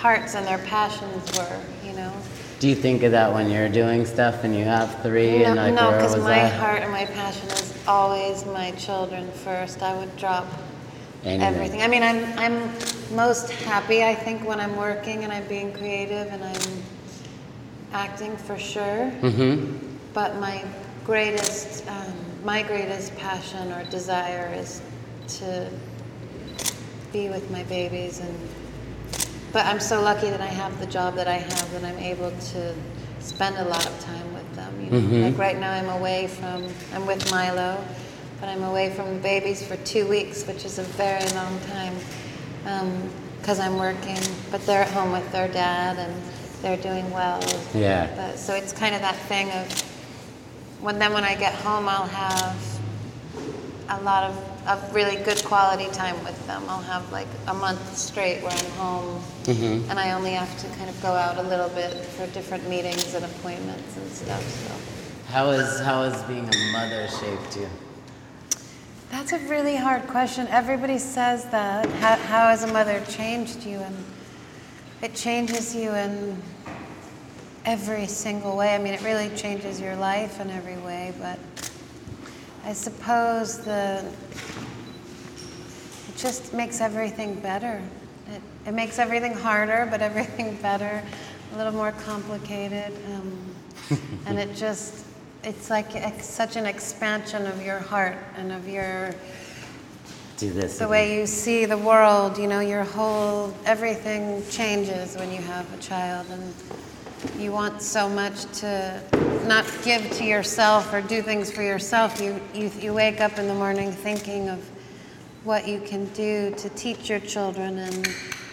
hearts 0.00 0.34
and 0.34 0.44
their 0.46 0.58
passions 0.58 1.38
were. 1.38 1.60
You 1.86 1.92
know. 1.94 2.12
Do 2.58 2.68
you 2.68 2.74
think 2.74 3.02
of 3.04 3.12
that 3.12 3.32
when 3.32 3.50
you're 3.50 3.68
doing 3.68 4.06
stuff 4.06 4.42
and 4.42 4.56
you 4.56 4.64
have 4.64 5.02
three 5.02 5.38
no, 5.38 5.44
and 5.46 5.56
like 5.56 5.74
no, 5.74 5.90
where 5.90 5.98
because 6.00 6.16
my 6.16 6.34
that? 6.34 6.58
heart 6.60 6.82
and 6.82 6.90
my 6.90 7.04
passion 7.04 7.48
is 7.50 7.74
always 7.86 8.44
my 8.46 8.70
children 8.72 9.30
first. 9.32 9.82
I 9.82 9.94
would 9.96 10.16
drop 10.16 10.46
Anything. 11.24 11.42
everything. 11.42 11.82
I 11.82 11.88
mean, 11.88 12.02
I'm 12.02 12.38
I'm 12.38 12.70
most 13.14 13.50
happy. 13.50 14.04
I 14.04 14.14
think 14.14 14.46
when 14.46 14.60
I'm 14.60 14.76
working 14.76 15.24
and 15.24 15.32
I'm 15.32 15.46
being 15.46 15.72
creative 15.72 16.28
and 16.28 16.44
I'm 16.44 16.82
acting 17.92 18.36
for 18.36 18.58
sure. 18.58 19.10
Mm-hmm. 19.22 19.78
But 20.12 20.36
my 20.36 20.64
greatest, 21.04 21.88
um, 21.88 22.12
my 22.44 22.62
greatest 22.62 23.16
passion 23.16 23.72
or 23.72 23.84
desire 23.84 24.52
is 24.54 24.82
to 25.38 25.70
be 27.12 27.28
with 27.28 27.50
my 27.50 27.62
babies, 27.64 28.20
and 28.20 28.38
but 29.52 29.64
I'm 29.66 29.80
so 29.80 30.02
lucky 30.02 30.28
that 30.28 30.40
I 30.40 30.46
have 30.62 30.78
the 30.78 30.86
job 30.86 31.14
that 31.14 31.28
I 31.28 31.36
have 31.36 31.72
that 31.72 31.84
I'm 31.84 31.98
able 31.98 32.32
to 32.52 32.74
spend 33.20 33.56
a 33.56 33.64
lot 33.64 33.86
of 33.86 33.98
time 34.00 34.34
with 34.34 34.54
them. 34.54 34.72
You 34.84 34.90
know? 34.90 35.00
Mhm. 35.00 35.22
Like 35.30 35.38
right 35.38 35.58
now, 35.58 35.72
I'm 35.72 35.88
away 35.88 36.26
from, 36.26 36.68
I'm 36.92 37.06
with 37.06 37.30
Milo, 37.30 37.82
but 38.44 38.50
I'm 38.50 38.62
away 38.64 38.90
from 38.90 39.14
the 39.14 39.20
babies 39.20 39.66
for 39.66 39.74
two 39.86 40.06
weeks, 40.06 40.46
which 40.46 40.66
is 40.66 40.78
a 40.78 40.82
very 40.82 41.24
long 41.30 41.58
time 41.60 41.94
because 43.40 43.58
I'm 43.58 43.78
working. 43.78 44.18
But 44.50 44.66
they're 44.66 44.82
at 44.82 44.90
home 44.90 45.12
with 45.12 45.32
their 45.32 45.48
dad, 45.48 45.96
and 45.98 46.14
they're 46.60 46.76
doing 46.76 47.10
well. 47.10 47.40
Yeah. 47.74 48.12
But, 48.14 48.38
so 48.38 48.54
it's 48.54 48.70
kind 48.70 48.94
of 48.94 49.00
that 49.00 49.16
thing 49.16 49.50
of 49.52 49.80
when 50.82 50.98
then 50.98 51.14
when 51.14 51.24
I 51.24 51.36
get 51.36 51.54
home, 51.54 51.88
I'll 51.88 52.06
have 52.06 52.80
a 53.88 54.02
lot 54.02 54.24
of, 54.24 54.36
of 54.68 54.94
really 54.94 55.16
good 55.24 55.42
quality 55.46 55.86
time 55.92 56.22
with 56.22 56.46
them. 56.46 56.64
I'll 56.68 56.82
have 56.82 57.10
like 57.12 57.28
a 57.48 57.54
month 57.54 57.96
straight 57.96 58.42
where 58.42 58.52
I'm 58.52 58.70
home, 58.72 59.22
Mhm. 59.44 59.88
and 59.88 59.98
I 59.98 60.12
only 60.12 60.32
have 60.32 60.54
to 60.60 60.68
kind 60.76 60.90
of 60.90 61.00
go 61.00 61.12
out 61.12 61.38
a 61.38 61.42
little 61.48 61.70
bit 61.70 61.94
for 61.94 62.26
different 62.26 62.68
meetings 62.68 63.14
and 63.14 63.24
appointments 63.24 63.96
and 63.96 64.12
stuff. 64.12 64.42
So 64.68 65.32
How 65.32 65.48
is 65.48 65.80
how 65.80 66.02
is 66.02 66.22
being 66.24 66.46
a 66.46 66.72
mother 66.72 67.08
shaped 67.08 67.56
you? 67.56 67.70
That's 69.14 69.32
a 69.32 69.38
really 69.48 69.76
hard 69.76 70.04
question. 70.08 70.48
Everybody 70.48 70.98
says 70.98 71.44
that. 71.50 71.86
How, 71.86 72.16
how 72.16 72.48
has 72.48 72.64
a 72.64 72.72
mother 72.72 73.00
changed 73.08 73.62
you? 73.64 73.78
And 73.78 73.96
it 75.02 75.14
changes 75.14 75.72
you 75.72 75.94
in 75.94 76.42
every 77.64 78.08
single 78.08 78.56
way. 78.56 78.74
I 78.74 78.78
mean, 78.78 78.92
it 78.92 79.02
really 79.02 79.28
changes 79.36 79.80
your 79.80 79.94
life 79.94 80.40
in 80.40 80.50
every 80.50 80.78
way, 80.78 81.14
but 81.20 81.38
I 82.64 82.72
suppose 82.72 83.58
the 83.58 84.04
it 86.08 86.16
just 86.16 86.52
makes 86.52 86.80
everything 86.80 87.36
better. 87.36 87.80
It, 88.32 88.42
it 88.66 88.74
makes 88.74 88.98
everything 88.98 89.32
harder, 89.34 89.86
but 89.88 90.02
everything 90.02 90.56
better, 90.56 91.04
a 91.52 91.56
little 91.56 91.72
more 91.72 91.92
complicated. 91.92 92.92
Um, 93.14 93.54
and 94.26 94.40
it 94.40 94.56
just, 94.56 95.04
it's 95.44 95.70
like 95.70 95.90
such 96.22 96.56
an 96.56 96.66
expansion 96.66 97.46
of 97.46 97.62
your 97.64 97.78
heart 97.78 98.16
and 98.36 98.50
of 98.52 98.68
your 98.68 99.14
Do 100.36 100.50
this. 100.52 100.78
the 100.78 100.84
again. 100.84 100.90
way 100.90 101.18
you 101.20 101.26
see 101.26 101.64
the 101.66 101.78
world, 101.78 102.38
you 102.38 102.46
know, 102.46 102.60
your 102.60 102.84
whole 102.84 103.52
everything 103.66 104.42
changes 104.50 105.16
when 105.16 105.30
you 105.30 105.40
have 105.42 105.72
a 105.72 105.78
child 105.82 106.26
and 106.30 106.54
you 107.38 107.52
want 107.52 107.80
so 107.82 108.08
much 108.08 108.44
to 108.60 109.00
not 109.46 109.64
give 109.84 110.10
to 110.12 110.24
yourself 110.24 110.92
or 110.92 111.00
do 111.02 111.22
things 111.22 111.50
for 111.50 111.62
yourself. 111.62 112.20
You 112.20 112.40
you, 112.54 112.70
you 112.80 112.92
wake 112.94 113.20
up 113.20 113.38
in 113.38 113.46
the 113.48 113.54
morning 113.54 113.92
thinking 113.92 114.48
of 114.48 114.58
what 115.44 115.68
you 115.68 115.80
can 115.80 116.06
do 116.14 116.54
to 116.56 116.68
teach 116.70 117.10
your 117.10 117.20
children 117.20 117.78
and 117.78 118.08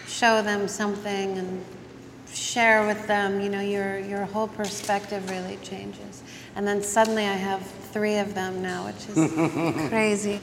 show 0.06 0.42
them 0.42 0.68
something 0.68 1.38
and 1.38 1.64
share 2.30 2.86
with 2.86 3.06
them, 3.06 3.40
you 3.40 3.48
know, 3.48 3.60
your 3.62 3.98
your 3.98 4.24
whole 4.26 4.48
perspective 4.48 5.28
really 5.30 5.56
changes. 5.62 6.11
And 6.54 6.66
then 6.66 6.82
suddenly 6.82 7.24
I 7.24 7.32
have 7.34 7.62
3 7.92 8.18
of 8.18 8.34
them 8.34 8.62
now, 8.62 8.86
which 8.86 9.08
is 9.08 9.88
crazy. 9.88 10.40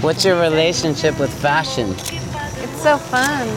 What's 0.00 0.24
your 0.24 0.40
relationship 0.40 1.18
with 1.18 1.32
fashion? 1.42 1.90
It's 1.90 2.82
so 2.82 2.96
fun. 2.96 3.48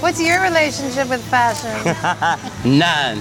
What's 0.00 0.20
your 0.22 0.40
relationship 0.40 1.08
with 1.08 1.22
fashion? 1.24 1.72
None. 2.78 3.18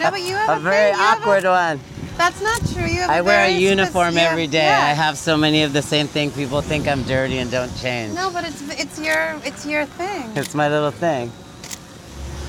no, 0.00 0.10
but 0.10 0.20
you 0.22 0.34
have 0.36 0.48
a, 0.58 0.60
A 0.60 0.60
very 0.60 0.92
have 0.92 1.18
a- 1.18 1.22
awkward 1.22 1.44
one. 1.44 1.80
That's 2.18 2.42
not 2.42 2.60
true. 2.72 2.84
You 2.86 3.00
have 3.00 3.10
I 3.10 3.20
wear 3.22 3.46
a 3.46 3.50
uniform 3.50 4.18
every 4.18 4.46
day. 4.46 4.64
yeah. 4.64 4.86
I 4.86 4.92
have 4.92 5.16
so 5.16 5.36
many 5.36 5.62
of 5.62 5.72
the 5.72 5.82
same 5.82 6.06
thing. 6.08 6.30
People 6.32 6.60
think 6.60 6.86
I'm 6.86 7.02
dirty 7.04 7.38
and 7.38 7.50
don't 7.50 7.74
change. 7.78 8.14
No, 8.14 8.30
but 8.30 8.44
it's 8.44 8.60
it's 8.78 9.00
your 9.00 9.40
it's 9.44 9.64
your 9.64 9.86
thing. 9.86 10.30
It's 10.36 10.54
my 10.54 10.68
little 10.68 10.90
thing. 10.90 11.32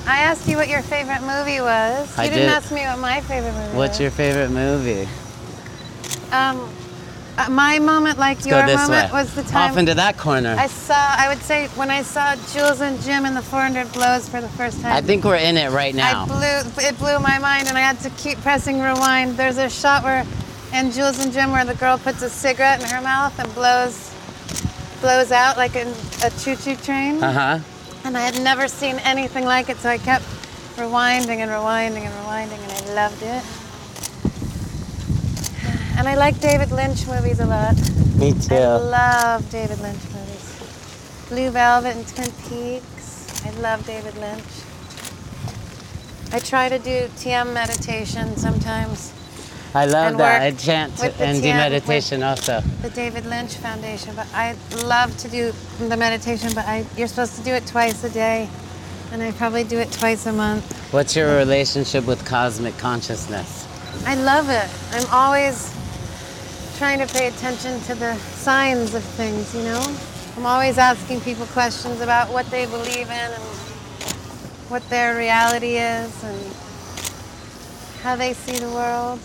I 0.07 0.19
asked 0.21 0.47
you 0.47 0.57
what 0.57 0.67
your 0.69 0.81
favorite 0.81 1.21
movie 1.21 1.61
was. 1.61 2.17
I 2.17 2.23
you 2.25 2.29
didn't 2.31 2.47
did. 2.47 2.49
ask 2.49 2.71
me 2.71 2.81
what 2.81 2.97
my 2.99 3.21
favorite 3.21 3.53
movie 3.53 3.77
What's 3.77 3.91
was. 3.93 3.99
your 4.01 4.11
favorite 4.11 4.49
movie? 4.51 5.07
um 6.31 6.69
uh, 7.39 7.49
my 7.49 7.79
moment 7.79 8.19
like 8.19 8.37
Let's 8.37 8.47
your 8.47 8.65
moment 8.65 8.89
way. 8.89 9.09
was 9.11 9.33
the 9.33 9.43
time 9.43 9.71
Off 9.71 9.77
into 9.77 9.93
that 9.95 10.17
corner. 10.17 10.55
I 10.57 10.67
saw 10.67 10.95
I 10.95 11.27
would 11.29 11.41
say 11.41 11.67
when 11.69 11.89
I 11.89 12.01
saw 12.01 12.35
Jules 12.53 12.81
and 12.81 12.99
Jim 13.01 13.25
in 13.25 13.33
the 13.33 13.41
400 13.41 13.91
blows 13.93 14.27
for 14.27 14.41
the 14.41 14.49
first 14.49 14.81
time. 14.81 14.93
I 14.93 15.01
think 15.01 15.23
we're 15.23 15.37
in 15.37 15.57
it 15.57 15.71
right 15.71 15.95
now. 15.95 16.23
I 16.23 16.25
blew 16.25 16.85
it 16.85 16.97
blew 16.97 17.19
my 17.19 17.39
mind 17.39 17.67
and 17.67 17.77
I 17.77 17.81
had 17.81 17.99
to 18.01 18.09
keep 18.11 18.37
pressing 18.39 18.79
rewind. 18.79 19.37
There's 19.37 19.57
a 19.57 19.69
shot 19.69 20.03
where 20.03 20.25
in 20.73 20.91
Jules 20.91 21.23
and 21.23 21.31
Jim 21.31 21.51
where 21.51 21.65
the 21.65 21.75
girl 21.75 21.97
puts 21.97 22.21
a 22.21 22.29
cigarette 22.29 22.81
in 22.81 22.89
her 22.89 23.01
mouth 23.01 23.37
and 23.39 23.53
blows 23.55 24.13
blows 25.01 25.31
out 25.31 25.57
like 25.57 25.75
in 25.75 25.87
a 26.23 26.29
choo-choo 26.31 26.75
train. 26.75 27.23
Uh 27.23 27.31
huh. 27.31 27.59
And 28.03 28.17
I 28.17 28.21
had 28.21 28.41
never 28.41 28.67
seen 28.67 28.97
anything 28.99 29.45
like 29.45 29.69
it, 29.69 29.77
so 29.77 29.89
I 29.89 29.97
kept 29.97 30.25
rewinding 30.75 31.39
and 31.39 31.51
rewinding 31.51 32.03
and 32.03 32.13
rewinding 32.15 32.59
and 32.63 32.71
I 32.71 32.93
loved 32.93 33.21
it. 33.23 33.43
And 35.99 36.07
I 36.07 36.15
like 36.15 36.39
David 36.39 36.71
Lynch 36.71 37.05
movies 37.07 37.41
a 37.41 37.45
lot. 37.45 37.75
Me 38.15 38.31
too. 38.31 38.55
I 38.55 38.77
love 38.77 39.49
David 39.51 39.81
Lynch 39.81 40.01
movies. 40.13 41.25
Blue 41.27 41.51
Velvet 41.51 41.93
and 41.93 42.07
Twin 42.07 42.31
Peaks. 42.47 43.45
I 43.45 43.49
love 43.59 43.85
David 43.85 44.15
Lynch. 44.15 44.45
I 46.31 46.39
try 46.39 46.69
to 46.69 46.79
do 46.79 47.07
TM 47.17 47.53
meditation 47.53 48.37
sometimes. 48.37 49.13
I 49.75 49.87
love 49.87 50.17
that. 50.19 50.41
I 50.41 50.51
chant 50.51 51.03
and 51.19 51.41
do 51.41 51.49
meditation 51.49 52.23
also. 52.23 52.61
The 52.81 52.91
David 52.91 53.25
Lynch 53.25 53.55
Foundation, 53.55 54.15
but 54.15 54.27
I 54.33 54.55
love 54.85 55.15
to 55.17 55.27
do 55.27 55.51
the 55.79 55.97
meditation, 55.97 56.51
but 56.55 56.65
I, 56.65 56.85
you're 56.95 57.09
supposed 57.09 57.35
to 57.35 57.43
do 57.43 57.51
it 57.51 57.67
twice 57.67 58.05
a 58.05 58.09
day, 58.09 58.47
and 59.11 59.21
I 59.21 59.33
probably 59.33 59.65
do 59.65 59.77
it 59.77 59.91
twice 59.91 60.25
a 60.27 60.31
month. 60.31 60.63
What's 60.93 61.13
your 61.17 61.35
relationship 61.37 62.07
with 62.07 62.25
cosmic 62.25 62.77
consciousness? 62.77 63.67
I 64.05 64.15
love 64.15 64.49
it. 64.49 64.69
I'm 64.93 65.05
always 65.11 65.77
trying 66.79 67.05
to 67.05 67.13
pay 67.13 67.27
attention 67.27 67.77
to 67.81 67.93
the 67.93 68.15
signs 68.15 68.93
of 68.93 69.03
things, 69.03 69.53
you 69.53 69.61
know? 69.63 69.97
I'm 70.37 70.45
always 70.45 70.77
asking 70.77 71.19
people 71.19 71.45
questions 71.47 71.99
about 71.99 72.31
what 72.31 72.49
they 72.51 72.65
believe 72.67 73.07
in 73.07 73.31
and 73.33 73.43
what 74.69 74.89
their 74.89 75.17
reality 75.17 75.75
is 75.75 76.23
and 76.23 76.53
how 78.01 78.15
they 78.15 78.31
see 78.31 78.59
the 78.59 78.69
world. 78.69 79.19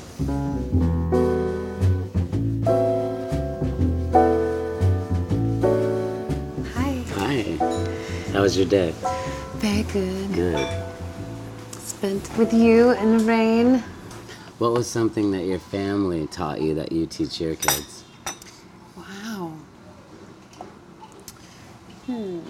Hi. 6.75 7.05
Hi. 7.15 8.33
How 8.33 8.43
was 8.43 8.57
your 8.57 8.67
day? 8.67 8.93
Very 9.59 9.85
good. 9.85 10.35
Good. 10.35 10.85
Spent 11.71 12.37
with 12.37 12.53
you 12.53 12.91
in 12.95 13.19
the 13.19 13.25
rain. 13.25 13.85
What 14.59 14.73
was 14.73 14.89
something 14.89 15.33
that 15.33 15.45
your 15.45 15.59
family 15.59 16.29
taught 16.29 16.61
you 16.61 16.75
that 16.75 16.93
you 16.93 17.07
teach 17.07 17.41
your 17.41 17.57
kids? 17.57 18.05
Wow. 18.97 19.53
Hmm. 22.07 22.41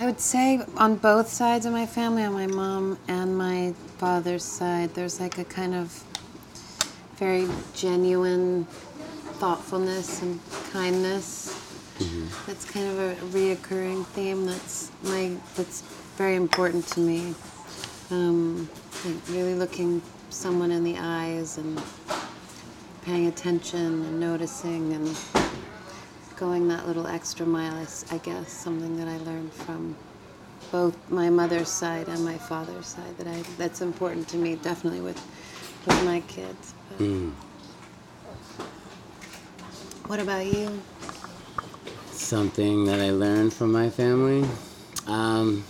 I 0.00 0.06
would 0.06 0.20
say 0.20 0.60
on 0.76 0.96
both 0.96 1.28
sides 1.28 1.64
of 1.64 1.72
my 1.72 1.86
family, 1.86 2.24
on 2.24 2.32
my 2.32 2.48
mom 2.48 2.98
and 3.06 3.38
my 3.38 3.72
father's 3.98 4.42
side, 4.42 4.92
there's 4.94 5.20
like 5.20 5.38
a 5.38 5.44
kind 5.44 5.74
of 5.76 6.02
very 7.16 7.48
genuine 7.74 8.64
thoughtfulness 9.38 10.22
and 10.22 10.40
kindness. 10.72 11.60
That's 12.46 12.64
kind 12.64 12.88
of 12.88 12.98
a 12.98 13.14
reoccurring 13.26 14.04
theme. 14.06 14.46
That's 14.46 14.90
my 15.04 15.36
that's 15.54 15.82
very 16.16 16.34
important 16.34 16.88
to 16.88 17.00
me. 17.00 17.34
Um, 18.10 18.68
like 19.04 19.28
really 19.28 19.54
looking 19.54 20.00
someone 20.30 20.70
in 20.70 20.82
the 20.82 20.96
eyes 20.98 21.58
and 21.58 21.80
paying 23.02 23.26
attention 23.26 23.80
and 23.80 24.20
noticing 24.20 24.92
and 24.94 25.16
going 26.36 26.68
that 26.68 26.86
little 26.86 27.06
extra 27.06 27.44
mile 27.44 27.76
is, 27.78 28.04
I 28.10 28.18
guess, 28.18 28.50
something 28.50 28.96
that 28.96 29.06
I 29.06 29.18
learned 29.18 29.52
from 29.52 29.94
both 30.72 30.96
my 31.10 31.30
mother's 31.30 31.68
side 31.68 32.08
and 32.08 32.24
my 32.24 32.38
father's 32.38 32.86
side 32.86 33.16
that 33.18 33.26
I 33.26 33.42
that's 33.58 33.80
important 33.80 34.26
to 34.28 34.36
me 34.36 34.56
definitely 34.56 35.00
with 35.00 35.20
with 35.86 36.04
my 36.04 36.20
kids. 36.20 36.74
Mm. 36.98 37.32
What 40.06 40.20
about 40.20 40.46
you? 40.46 40.80
Something 42.10 42.86
that 42.86 43.00
I 43.00 43.10
learned 43.10 43.52
from 43.52 43.72
my 43.72 43.90
family. 43.90 44.48
Um, 45.06 45.64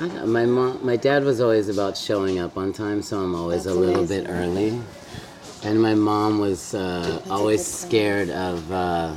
I 0.00 0.08
know, 0.08 0.26
my 0.26 0.46
mom, 0.46 0.84
my 0.84 0.96
dad 0.96 1.24
was 1.24 1.42
always 1.42 1.68
about 1.68 1.94
showing 1.94 2.38
up 2.38 2.56
on 2.56 2.72
time, 2.72 3.02
so 3.02 3.18
I'm 3.20 3.34
always 3.34 3.64
That's 3.64 3.76
a 3.76 3.78
little 3.78 3.98
amazing. 3.98 4.24
bit 4.24 4.30
early. 4.30 4.80
And 5.62 5.82
my 5.82 5.94
mom 5.94 6.38
was 6.38 6.74
uh, 6.74 7.20
always 7.28 7.66
scared 7.66 8.30
of 8.30 8.72
uh, 8.72 9.14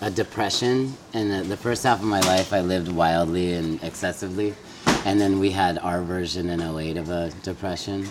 a 0.00 0.10
depression. 0.10 0.96
And 1.12 1.30
the, 1.30 1.42
the 1.42 1.56
first 1.56 1.82
half 1.82 2.00
of 2.00 2.06
my 2.06 2.20
life, 2.20 2.54
I 2.54 2.62
lived 2.62 2.90
wildly 2.90 3.52
and 3.52 3.82
excessively. 3.84 4.54
And 5.04 5.20
then 5.20 5.38
we 5.38 5.50
had 5.50 5.76
our 5.80 6.00
version 6.00 6.48
in 6.48 6.62
08 6.62 6.96
of 6.96 7.10
a 7.10 7.30
depression. 7.42 8.08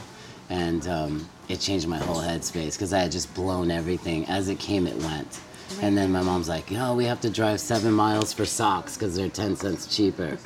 And 0.52 0.88
um, 0.88 1.28
it 1.50 1.60
changed 1.60 1.88
my 1.88 1.98
whole 1.98 2.22
headspace 2.22 2.74
because 2.74 2.94
I 2.94 3.00
had 3.00 3.12
just 3.12 3.34
blown 3.34 3.72
everything. 3.72 4.28
As 4.28 4.48
it 4.48 4.60
came, 4.60 4.86
it 4.86 4.96
went. 4.98 5.39
And 5.82 5.97
then 5.97 6.12
my 6.12 6.21
mom's 6.21 6.47
like, 6.47 6.71
yo, 6.71 6.95
we 6.95 7.06
have 7.06 7.21
to 7.21 7.30
drive 7.30 7.60
seven 7.60 7.93
miles 7.93 8.34
for 8.34 8.45
socks 8.45 8.95
because 8.95 9.15
they're 9.15 9.30
10 9.30 9.56
cents 9.56 9.95
cheaper. 9.95 10.38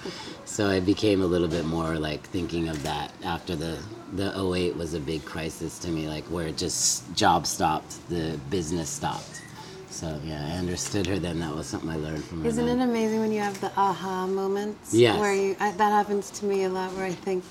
So 0.46 0.70
I 0.70 0.80
became 0.80 1.22
a 1.22 1.26
little 1.26 1.48
bit 1.48 1.66
more 1.66 1.96
like 1.96 2.22
thinking 2.28 2.70
of 2.70 2.82
that 2.84 3.12
after 3.24 3.56
the, 3.56 3.78
the 4.14 4.34
08 4.38 4.76
was 4.76 4.94
a 4.94 5.00
big 5.00 5.24
crisis 5.26 5.78
to 5.80 5.90
me, 5.90 6.08
like 6.08 6.24
where 6.26 6.48
it 6.48 6.58
just 6.58 7.14
job 7.16 7.46
stopped, 7.46 8.08
the 8.10 8.40
business 8.50 8.90
stopped. 8.90 9.42
So 9.90 10.20
yeah, 10.24 10.54
I 10.54 10.58
understood 10.58 11.08
her 11.08 11.20
then. 11.20 11.40
That 11.40 11.54
was 11.56 11.68
something 11.68 11.90
I 11.90 11.98
learned 11.98 12.24
from 12.24 12.42
her. 12.42 12.48
Isn't 12.48 12.66
then. 12.66 12.80
it 12.80 12.84
amazing 12.84 13.20
when 13.20 13.32
you 13.32 13.42
have 13.42 13.60
the 13.60 13.72
aha 13.76 14.28
moments? 14.28 14.94
Yes. 14.94 15.20
Where 15.20 15.34
you 15.34 15.56
I, 15.60 15.72
that 15.72 15.92
happens 15.92 16.30
to 16.40 16.46
me 16.46 16.64
a 16.64 16.70
lot. 16.70 16.94
Where 16.94 17.06
I 17.06 17.12
think 17.12 17.44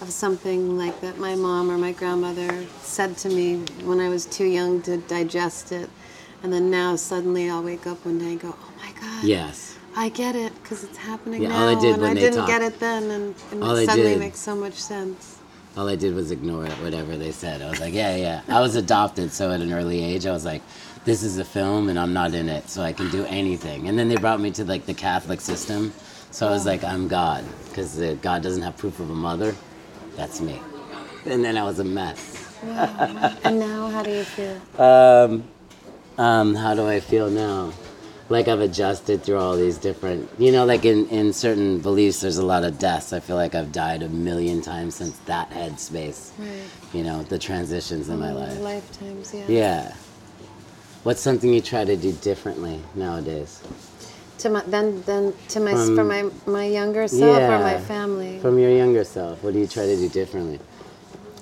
of 0.00 0.10
something 0.10 0.76
like 0.76 1.00
that 1.00 1.18
my 1.18 1.34
mom 1.34 1.70
or 1.70 1.78
my 1.78 1.92
grandmother 1.92 2.66
said 2.80 3.16
to 3.18 3.28
me 3.28 3.58
when 3.84 4.00
I 4.00 4.08
was 4.08 4.26
too 4.26 4.46
young 4.46 4.82
to 4.82 4.96
digest 4.96 5.72
it, 5.72 5.88
and 6.42 6.52
then 6.52 6.70
now 6.70 6.96
suddenly 6.96 7.48
I'll 7.50 7.62
wake 7.62 7.86
up 7.86 8.04
one 8.04 8.18
day 8.18 8.32
and 8.32 8.40
go, 8.40 8.54
"Oh 8.58 8.70
my 8.78 8.92
God, 9.00 9.24
Yes. 9.24 9.76
I 9.96 10.08
get 10.10 10.36
it 10.36 10.52
because 10.62 10.84
it's 10.84 10.98
happening 10.98 11.42
Yeah, 11.42 11.48
now, 11.48 11.62
all 11.62 11.68
I 11.76 11.80
did 11.80 11.92
and 11.94 12.02
when 12.02 12.10
I 12.10 12.14
they 12.14 12.20
didn't 12.20 12.36
talked. 12.36 12.48
get 12.48 12.62
it 12.62 12.78
then, 12.80 13.10
and, 13.10 13.34
and 13.52 13.64
All 13.64 13.74
it 13.76 13.86
suddenly 13.86 14.10
did- 14.12 14.18
makes 14.20 14.38
so 14.38 14.54
much 14.54 14.74
sense." 14.74 15.38
All 15.76 15.88
I 15.90 15.96
did 15.96 16.14
was 16.14 16.30
ignore 16.30 16.64
it, 16.64 16.72
whatever 16.82 17.18
they 17.18 17.32
said. 17.32 17.60
I 17.60 17.68
was 17.68 17.80
like, 17.80 17.92
yeah, 17.92 18.16
yeah. 18.16 18.40
I 18.48 18.60
was 18.62 18.76
adopted, 18.76 19.30
so 19.30 19.50
at 19.52 19.60
an 19.60 19.74
early 19.74 20.02
age, 20.02 20.24
I 20.24 20.32
was 20.32 20.42
like, 20.42 20.62
this 21.04 21.22
is 21.22 21.36
a 21.36 21.44
film 21.44 21.90
and 21.90 21.98
I'm 21.98 22.14
not 22.14 22.32
in 22.32 22.48
it, 22.48 22.70
so 22.70 22.80
I 22.80 22.94
can 22.94 23.10
do 23.10 23.26
anything. 23.26 23.86
And 23.86 23.98
then 23.98 24.08
they 24.08 24.16
brought 24.16 24.40
me 24.40 24.50
to 24.52 24.64
like 24.64 24.86
the 24.86 24.94
Catholic 24.94 25.38
system, 25.42 25.92
so 26.30 26.46
I 26.48 26.50
was 26.50 26.64
like, 26.64 26.82
I'm 26.82 27.08
God, 27.08 27.44
because 27.68 27.98
God 28.22 28.42
doesn't 28.42 28.62
have 28.62 28.78
proof 28.78 29.00
of 29.00 29.10
a 29.10 29.14
mother. 29.14 29.54
That's 30.16 30.40
me. 30.40 30.58
And 31.26 31.44
then 31.44 31.58
I 31.58 31.62
was 31.64 31.78
a 31.78 31.84
mess. 31.84 32.54
and 33.44 33.58
now, 33.60 33.90
how 33.90 34.02
do 34.02 34.10
you 34.10 34.24
feel? 34.24 34.58
Um, 34.82 35.44
um, 36.18 36.54
how 36.54 36.74
do 36.74 36.86
I 36.88 37.00
feel 37.00 37.30
now? 37.30 37.72
Like 38.28 38.48
I've 38.48 38.60
adjusted 38.60 39.22
through 39.22 39.38
all 39.38 39.56
these 39.56 39.78
different, 39.78 40.28
you 40.36 40.50
know, 40.50 40.64
like 40.64 40.84
in, 40.84 41.08
in 41.10 41.32
certain 41.32 41.78
beliefs, 41.78 42.20
there's 42.22 42.38
a 42.38 42.44
lot 42.44 42.64
of 42.64 42.76
deaths. 42.78 43.12
I 43.12 43.20
feel 43.20 43.36
like 43.36 43.54
I've 43.54 43.70
died 43.70 44.02
a 44.02 44.08
million 44.08 44.62
times 44.62 44.96
since 44.96 45.16
that 45.26 45.50
headspace. 45.50 46.32
Right. 46.36 46.48
You 46.92 47.04
know, 47.04 47.22
the 47.22 47.38
transitions 47.38 48.08
in 48.08 48.18
my 48.18 48.32
life. 48.32 48.58
Lifetimes, 48.58 49.32
yeah. 49.32 49.44
Yeah. 49.46 49.94
What's 51.04 51.20
something 51.20 51.52
you 51.52 51.60
try 51.60 51.84
to 51.84 51.94
do 51.96 52.10
differently 52.14 52.80
nowadays? 52.96 53.62
To 54.38 54.50
my 54.50 54.62
then 54.66 55.02
then 55.02 55.32
to 55.50 55.60
my 55.60 55.72
From- 55.72 55.94
for 55.94 56.04
my 56.04 56.28
my 56.46 56.66
younger 56.66 57.06
self 57.06 57.40
or 57.40 57.58
my 57.60 57.78
family. 57.78 58.40
From 58.40 58.58
your 58.58 58.70
younger 58.70 59.04
self, 59.04 59.42
what 59.44 59.52
do 59.52 59.60
you 59.60 59.68
try 59.68 59.86
to 59.86 59.96
do 59.96 60.08
differently? 60.08 60.58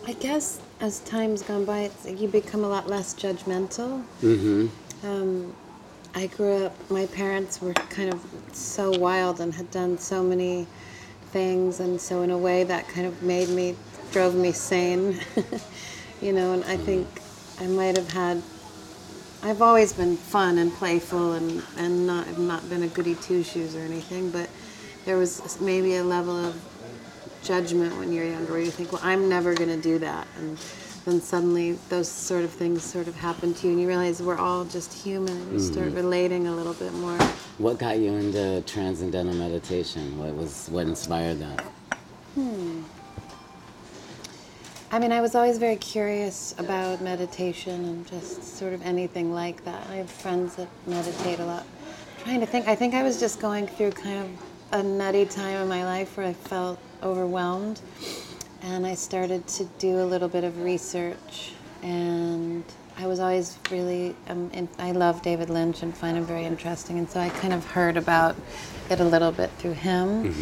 I 0.06 0.12
guess 0.12 0.60
as 0.84 1.00
time's 1.00 1.42
gone 1.42 1.64
by, 1.64 1.78
it's, 1.78 2.06
you 2.06 2.28
become 2.28 2.62
a 2.62 2.68
lot 2.68 2.86
less 2.86 3.14
judgmental. 3.14 4.04
Mm-hmm. 4.22 4.66
Um, 5.06 5.56
I 6.14 6.26
grew 6.26 6.66
up, 6.66 6.90
my 6.90 7.06
parents 7.06 7.62
were 7.62 7.72
kind 7.72 8.12
of 8.12 8.22
so 8.52 8.90
wild 8.98 9.40
and 9.40 9.54
had 9.54 9.70
done 9.70 9.96
so 9.96 10.22
many 10.22 10.66
things, 11.32 11.80
and 11.80 11.98
so 11.98 12.20
in 12.20 12.30
a 12.30 12.36
way 12.36 12.64
that 12.64 12.86
kind 12.88 13.06
of 13.06 13.22
made 13.22 13.48
me, 13.48 13.74
drove 14.12 14.34
me 14.34 14.52
sane. 14.52 15.18
you 16.20 16.34
know, 16.34 16.52
and 16.52 16.62
I 16.64 16.76
think 16.76 17.08
I 17.60 17.66
might 17.66 17.96
have 17.96 18.10
had, 18.10 18.42
I've 19.42 19.62
always 19.62 19.94
been 19.94 20.18
fun 20.18 20.58
and 20.58 20.70
playful 20.70 21.32
and, 21.32 21.62
and 21.78 22.06
not, 22.06 22.28
I've 22.28 22.38
not 22.38 22.68
been 22.68 22.82
a 22.82 22.88
goody 22.88 23.14
two 23.14 23.42
shoes 23.42 23.74
or 23.74 23.80
anything, 23.80 24.30
but 24.30 24.50
there 25.06 25.16
was 25.16 25.58
maybe 25.62 25.96
a 25.96 26.04
level 26.04 26.36
of 26.44 26.54
judgment 27.44 27.96
when 27.98 28.12
you're 28.12 28.24
younger 28.24 28.52
where 28.52 28.60
you 28.60 28.70
think, 28.70 28.92
well, 28.92 29.00
I'm 29.04 29.28
never 29.28 29.54
going 29.54 29.68
to 29.68 29.80
do 29.80 29.98
that. 29.98 30.26
And 30.38 30.58
then 31.04 31.20
suddenly 31.20 31.72
those 31.90 32.08
sort 32.08 32.44
of 32.44 32.50
things 32.50 32.82
sort 32.82 33.06
of 33.06 33.14
happen 33.14 33.52
to 33.54 33.66
you 33.66 33.72
and 33.72 33.80
you 33.80 33.86
realize 33.86 34.22
we're 34.22 34.38
all 34.38 34.64
just 34.64 34.92
human 34.92 35.36
and 35.36 35.52
you 35.52 35.60
start 35.60 35.92
relating 35.92 36.46
a 36.46 36.52
little 36.52 36.74
bit 36.74 36.92
more. 36.94 37.18
What 37.58 37.78
got 37.78 37.98
you 37.98 38.14
into 38.14 38.62
transcendental 38.62 39.34
meditation? 39.34 40.18
What 40.18 40.34
was 40.34 40.68
what 40.70 40.86
inspired 40.86 41.40
that? 41.40 41.60
Hmm. 42.34 42.82
I 44.90 44.98
mean, 45.00 45.10
I 45.10 45.20
was 45.20 45.34
always 45.34 45.58
very 45.58 45.76
curious 45.76 46.54
about 46.56 47.00
meditation 47.00 47.84
and 47.84 48.06
just 48.06 48.56
sort 48.56 48.72
of 48.72 48.82
anything 48.82 49.32
like 49.32 49.64
that. 49.64 49.84
I 49.90 49.96
have 49.96 50.08
friends 50.08 50.54
that 50.54 50.68
meditate 50.86 51.40
a 51.40 51.44
lot. 51.44 51.66
trying 52.22 52.38
to 52.38 52.46
think, 52.46 52.68
I 52.68 52.76
think 52.76 52.94
I 52.94 53.02
was 53.02 53.18
just 53.18 53.40
going 53.40 53.66
through 53.66 53.90
kind 53.90 54.24
of 54.24 54.28
a 54.74 54.82
nutty 54.82 55.24
time 55.24 55.62
in 55.62 55.68
my 55.68 55.84
life 55.84 56.16
where 56.16 56.26
I 56.26 56.32
felt 56.32 56.80
overwhelmed. 57.00 57.80
And 58.60 58.84
I 58.84 58.94
started 58.94 59.46
to 59.46 59.64
do 59.78 60.00
a 60.00 60.04
little 60.06 60.26
bit 60.26 60.42
of 60.42 60.62
research. 60.62 61.52
And 61.82 62.64
I 62.98 63.06
was 63.06 63.20
always 63.20 63.56
really, 63.70 64.16
um, 64.26 64.50
in, 64.52 64.68
I 64.80 64.90
love 64.90 65.22
David 65.22 65.48
Lynch 65.48 65.84
and 65.84 65.96
find 65.96 66.16
him 66.16 66.24
very 66.24 66.44
interesting. 66.44 66.98
And 66.98 67.08
so 67.08 67.20
I 67.20 67.28
kind 67.28 67.52
of 67.52 67.64
heard 67.66 67.96
about 67.96 68.34
it 68.90 68.98
a 68.98 69.04
little 69.04 69.30
bit 69.30 69.50
through 69.58 69.74
him. 69.74 70.34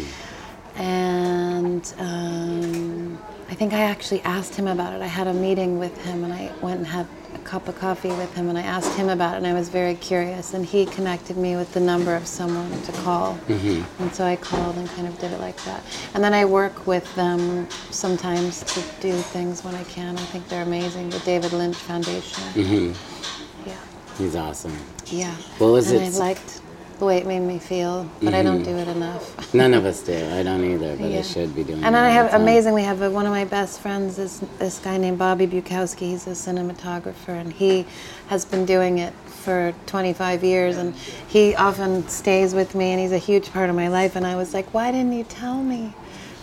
And 0.77 1.93
um, 1.99 3.21
I 3.51 3.53
think 3.53 3.73
I 3.73 3.81
actually 3.81 4.21
asked 4.21 4.55
him 4.55 4.65
about 4.65 4.93
it. 4.93 5.03
I 5.03 5.07
had 5.07 5.27
a 5.27 5.33
meeting 5.33 5.77
with 5.77 5.95
him 6.05 6.23
and 6.23 6.33
I 6.33 6.51
went 6.59 6.79
and 6.79 6.87
had 6.87 7.05
cup 7.43 7.67
of 7.67 7.77
coffee 7.77 8.09
with 8.09 8.33
him 8.33 8.49
and 8.49 8.57
I 8.57 8.61
asked 8.61 8.95
him 8.97 9.09
about 9.09 9.35
it 9.35 9.37
and 9.37 9.47
I 9.47 9.53
was 9.53 9.69
very 9.69 9.95
curious 9.95 10.53
and 10.53 10.65
he 10.65 10.85
connected 10.85 11.37
me 11.37 11.55
with 11.55 11.73
the 11.73 11.79
number 11.79 12.15
of 12.15 12.25
someone 12.25 12.81
to 12.83 12.91
call. 13.03 13.35
Mm-hmm. 13.47 14.01
And 14.01 14.13
so 14.13 14.25
I 14.25 14.35
called 14.35 14.75
and 14.77 14.89
kind 14.89 15.07
of 15.07 15.17
did 15.19 15.31
it 15.31 15.39
like 15.39 15.57
that. 15.65 15.83
And 16.13 16.23
then 16.23 16.33
I 16.33 16.45
work 16.45 16.87
with 16.87 17.13
them 17.15 17.69
sometimes 17.91 18.63
to 18.63 18.81
do 19.01 19.13
things 19.13 19.63
when 19.63 19.75
I 19.75 19.83
can. 19.83 20.17
I 20.17 20.21
think 20.21 20.47
they're 20.49 20.63
amazing. 20.63 21.09
The 21.09 21.19
David 21.19 21.53
Lynch 21.53 21.77
Foundation. 21.77 22.43
Mm-hmm. 22.53 23.69
Yeah. 23.69 23.77
He's 24.17 24.35
awesome. 24.35 24.75
Yeah. 25.07 25.35
What 25.59 25.67
was 25.67 25.91
and 25.91 26.01
it- 26.01 26.15
I 26.15 26.17
liked 26.17 26.61
the 27.03 27.07
way 27.07 27.17
it 27.17 27.27
made 27.27 27.41
me 27.41 27.59
feel, 27.59 28.09
but 28.21 28.33
I 28.33 28.41
don't 28.41 28.61
mm. 28.61 28.65
do 28.65 28.77
it 28.77 28.87
enough. 28.87 29.53
None 29.53 29.73
of 29.73 29.83
us 29.85 30.01
do. 30.01 30.15
I 30.31 30.41
don't 30.41 30.63
either, 30.63 30.95
but 30.95 31.11
I 31.11 31.21
should 31.21 31.53
be 31.53 31.65
doing 31.65 31.79
it. 31.79 31.85
And 31.85 31.97
I 31.97 32.09
have 32.09 32.33
amazingly 32.33 32.83
have 32.83 33.01
a, 33.01 33.11
one 33.11 33.25
of 33.25 33.33
my 33.33 33.43
best 33.43 33.81
friends 33.81 34.17
is 34.17 34.39
this 34.57 34.79
guy 34.79 34.95
named 34.95 35.17
Bobby 35.17 35.45
Bukowski. 35.45 36.11
He's 36.11 36.27
a 36.27 36.29
cinematographer, 36.29 37.35
and 37.41 37.51
he 37.51 37.85
has 38.27 38.45
been 38.45 38.65
doing 38.65 38.99
it 38.99 39.13
for 39.25 39.73
25 39.87 40.45
years. 40.45 40.77
And 40.77 40.95
he 41.27 41.55
often 41.55 42.07
stays 42.07 42.53
with 42.53 42.73
me, 42.73 42.91
and 42.91 43.01
he's 43.01 43.11
a 43.11 43.17
huge 43.17 43.51
part 43.51 43.69
of 43.69 43.75
my 43.75 43.89
life. 43.89 44.15
And 44.15 44.25
I 44.25 44.37
was 44.37 44.53
like, 44.53 44.73
why 44.73 44.89
didn't 44.93 45.11
you 45.11 45.25
tell 45.25 45.61
me 45.61 45.93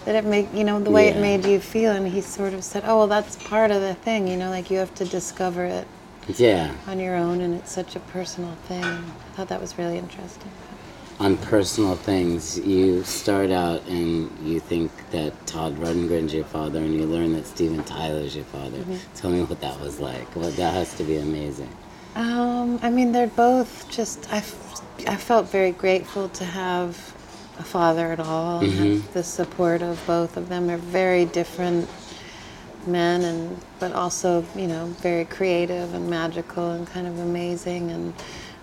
that 0.04 0.14
it 0.14 0.26
made 0.26 0.52
you 0.52 0.64
know 0.64 0.78
the 0.78 0.90
way 0.90 1.08
it 1.08 1.16
made 1.16 1.46
you 1.46 1.58
feel? 1.58 1.92
And 1.92 2.06
he 2.06 2.20
sort 2.20 2.52
of 2.52 2.62
said, 2.64 2.82
oh 2.84 2.98
well, 2.98 3.06
that's 3.06 3.36
part 3.44 3.70
of 3.70 3.80
the 3.80 3.94
thing. 3.94 4.28
You 4.28 4.36
know, 4.36 4.50
like 4.50 4.70
you 4.70 4.76
have 4.76 4.94
to 4.96 5.06
discover 5.06 5.64
it 5.64 5.88
Yeah. 6.38 6.74
on 6.86 6.98
your 7.00 7.16
own, 7.16 7.40
and 7.40 7.54
it's 7.54 7.72
such 7.72 7.96
a 7.96 8.00
personal 8.00 8.54
thing. 8.66 8.84
I 8.84 9.00
thought 9.34 9.48
that 9.48 9.60
was 9.60 9.78
really 9.78 9.98
interesting. 9.98 10.50
On 11.18 11.36
personal 11.36 11.96
things, 11.96 12.58
you 12.58 13.04
start 13.04 13.50
out 13.50 13.86
and 13.86 14.30
you 14.42 14.58
think 14.58 14.90
that 15.10 15.46
Todd 15.46 15.76
Rundgren's 15.76 16.32
your 16.32 16.44
father, 16.44 16.78
and 16.78 16.94
you 16.94 17.04
learn 17.04 17.32
that 17.34 17.46
Steven 17.46 17.84
Tyler's 17.84 18.34
your 18.34 18.46
father. 18.46 18.78
Mm-hmm. 18.78 18.96
Tell 19.14 19.30
me 19.30 19.42
what 19.42 19.60
that 19.60 19.78
was 19.80 20.00
like. 20.00 20.34
Well, 20.34 20.50
that 20.50 20.72
has 20.72 20.94
to 20.96 21.04
be 21.04 21.16
amazing. 21.16 21.68
Um, 22.14 22.78
I 22.82 22.90
mean, 22.90 23.12
they're 23.12 23.26
both 23.26 23.90
just. 23.90 24.32
I, 24.32 24.38
f- 24.38 24.80
I 25.06 25.16
felt 25.16 25.48
very 25.50 25.72
grateful 25.72 26.28
to 26.30 26.44
have 26.44 26.96
a 27.58 27.62
father 27.62 28.12
at 28.12 28.20
all 28.20 28.60
and 28.60 28.72
have 28.72 29.12
the 29.12 29.22
support 29.22 29.82
of 29.82 30.02
both 30.06 30.36
of 30.38 30.48
them. 30.48 30.66
They're 30.66 30.78
very 30.78 31.26
different 31.26 31.86
men, 32.86 33.22
and 33.22 33.60
but 33.78 33.92
also 33.92 34.44
you 34.54 34.66
know 34.66 34.86
very 35.00 35.24
creative 35.24 35.94
and 35.94 36.08
magical 36.08 36.70
and 36.70 36.86
kind 36.86 37.06
of 37.06 37.18
amazing. 37.18 37.90
And 37.90 38.14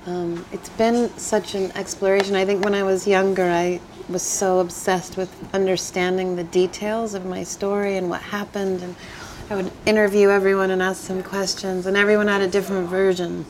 um, 0.06 0.46
it's 0.52 0.70
been 0.70 1.10
such 1.18 1.56
an 1.56 1.72
exploration. 1.74 2.36
I 2.36 2.46
think 2.46 2.64
when 2.64 2.74
I 2.74 2.84
was 2.84 3.08
younger, 3.08 3.50
I 3.50 3.80
was 4.10 4.24
so 4.24 4.60
obsessed 4.60 5.18
with 5.18 5.30
understanding 5.54 6.36
the 6.36 6.46
details 6.46 7.14
of 7.14 7.26
my 7.26 7.44
story 7.44 7.98
and 7.98 8.10
what 8.10 8.22
happened 8.22 8.82
and 8.82 8.96
I 9.50 9.56
would 9.56 9.72
interview 9.86 10.30
everyone 10.30 10.72
and 10.72 10.82
ask 10.82 11.08
them 11.08 11.24
questions, 11.24 11.86
and 11.86 11.96
everyone 11.96 12.28
had 12.28 12.42
a 12.42 12.50
different 12.50 12.90
version. 12.90 13.46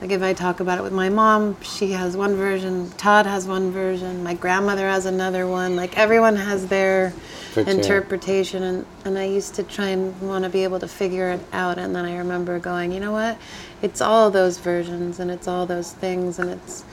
Like 0.00 0.10
if 0.10 0.22
I 0.22 0.34
talk 0.34 0.60
about 0.60 0.78
it 0.78 0.82
with 0.82 0.92
my 0.92 1.08
mom, 1.08 1.56
she 1.62 1.92
has 1.92 2.16
one 2.16 2.34
version, 2.36 2.90
Todd 2.98 3.26
has 3.26 3.46
one 3.46 3.70
version, 3.72 4.22
my 4.22 4.34
grandmother 4.34 4.86
has 4.88 5.06
another 5.06 5.46
one. 5.46 5.74
Like 5.76 5.96
everyone 5.96 6.36
has 6.36 6.66
their 6.68 7.14
interpretation, 7.56 8.62
and, 8.62 8.86
and 9.06 9.18
I 9.18 9.24
used 9.24 9.54
to 9.54 9.62
try 9.62 9.88
and 9.88 10.20
want 10.20 10.44
to 10.44 10.50
be 10.50 10.64
able 10.64 10.80
to 10.80 10.88
figure 10.88 11.30
it 11.32 11.40
out. 11.52 11.78
And 11.78 11.96
then 11.96 12.04
I 12.04 12.18
remember 12.18 12.58
going, 12.58 12.92
you 12.92 13.00
know 13.00 13.12
what? 13.12 13.38
It's 13.82 14.00
all 14.02 14.30
those 14.30 14.58
versions, 14.58 15.18
and 15.20 15.30
it's 15.30 15.48
all 15.48 15.66
those 15.66 15.92
things, 15.92 16.38
and 16.38 16.50
it's. 16.50 16.84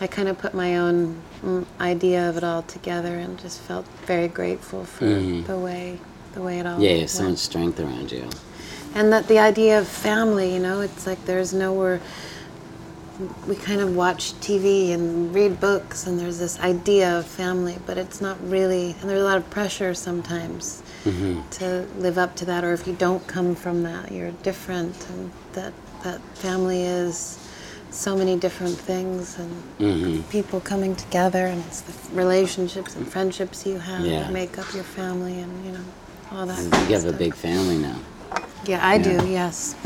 I 0.00 0.06
kind 0.06 0.28
of 0.28 0.38
put 0.38 0.54
my 0.54 0.78
own 0.78 1.20
mm, 1.42 1.66
idea 1.80 2.28
of 2.30 2.36
it 2.36 2.44
all 2.44 2.62
together, 2.62 3.16
and 3.18 3.38
just 3.38 3.60
felt 3.60 3.86
very 4.06 4.28
grateful 4.28 4.84
for 4.84 5.04
the 5.06 5.58
way 5.58 5.98
the 6.34 6.42
way 6.42 6.60
it 6.60 6.66
all. 6.66 6.80
Yeah, 6.80 6.92
have 6.98 7.10
so 7.10 7.28
much 7.28 7.38
strength 7.38 7.80
around 7.80 8.12
you. 8.12 8.28
and 8.94 9.12
that 9.12 9.28
the 9.28 9.38
idea 9.38 9.78
of 9.78 9.86
family 9.88 10.54
you 10.54 10.60
know 10.60 10.80
it's 10.80 11.06
like 11.06 11.22
there's 11.26 11.52
nowhere 11.52 12.00
we 13.46 13.56
kind 13.56 13.80
of 13.80 13.96
watch 13.96 14.32
tv 14.34 14.92
and 14.92 15.34
read 15.34 15.58
books 15.60 16.06
and 16.06 16.20
there's 16.20 16.38
this 16.38 16.58
idea 16.60 17.18
of 17.18 17.26
family 17.26 17.76
but 17.86 17.98
it's 17.98 18.20
not 18.20 18.36
really 18.48 18.94
and 19.00 19.10
there's 19.10 19.20
a 19.20 19.24
lot 19.24 19.36
of 19.36 19.48
pressure 19.50 19.92
sometimes 19.94 20.82
to 21.50 21.86
live 21.98 22.18
up 22.18 22.36
to 22.36 22.44
that 22.44 22.62
or 22.64 22.72
if 22.74 22.86
you 22.86 22.92
don't 22.94 23.26
come 23.26 23.54
from 23.54 23.82
that 23.82 24.12
you're 24.12 24.30
different 24.42 24.94
and 25.10 25.32
that 25.54 25.72
that 26.04 26.20
family 26.36 26.82
is 26.82 27.38
so 27.90 28.16
many 28.16 28.36
different 28.36 28.76
things 28.76 29.38
and 29.38 29.50
Mm-hmm. 29.78 30.22
people 30.28 30.60
coming 30.60 30.94
together 30.96 31.46
and 31.46 31.64
it's 31.66 31.80
the 31.82 31.94
relationships 32.14 32.94
and 32.96 33.06
friendships 33.10 33.64
you 33.64 33.78
have 33.78 34.04
Yeah. 34.04 34.20
that 34.24 34.32
make 34.32 34.58
up 34.58 34.72
your 34.74 34.84
family 34.84 35.38
and 35.40 35.64
you 35.64 35.72
know 35.72 35.84
all 36.32 36.44
that 36.46 36.62
You 36.62 36.70
kind 36.70 36.92
of 36.94 37.02
have 37.04 37.14
a 37.14 37.16
big 37.16 37.34
family 37.34 37.78
now. 37.78 37.96
Yeah, 38.66 38.86
I 38.86 38.96
Yeah. 38.96 39.20
do. 39.20 39.28
Yes. 39.30 39.76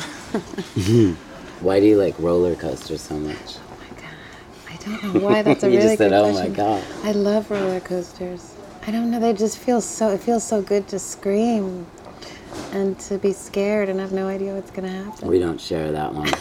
Why 1.62 1.78
do 1.80 1.86
you 1.86 1.96
like 1.96 2.18
roller 2.18 2.56
coasters 2.56 3.00
so 3.02 3.14
much? 3.16 3.36
Oh 3.56 3.76
my 3.80 4.00
god. 4.00 4.70
I 4.70 4.76
don't 4.84 5.14
know 5.14 5.20
why. 5.20 5.42
That's 5.42 5.62
a 5.62 5.68
You 5.70 5.76
really 5.76 5.88
just 5.90 5.98
said, 5.98 6.10
good 6.10 6.16
"Oh 6.16 6.32
my. 6.32 6.48
God." 6.48 6.84
I 7.04 7.12
love 7.12 7.50
roller 7.50 7.80
coasters. 7.80 8.54
I 8.86 8.90
don't 8.90 9.10
know. 9.12 9.20
They 9.20 9.32
just 9.32 9.58
feel 9.58 9.80
so. 9.80 10.10
It 10.10 10.20
feels 10.20 10.42
so 10.44 10.60
good 10.60 10.88
to 10.88 10.98
scream, 10.98 11.86
and 12.72 12.98
to 13.00 13.18
be 13.18 13.32
scared 13.32 13.88
and 13.88 14.00
have 14.00 14.12
no 14.12 14.26
idea 14.26 14.54
what's 14.54 14.72
gonna 14.72 14.88
happen. 14.88 15.28
We 15.28 15.38
don't 15.38 15.60
share 15.60 15.92
that 15.92 16.12
one. 16.14 16.32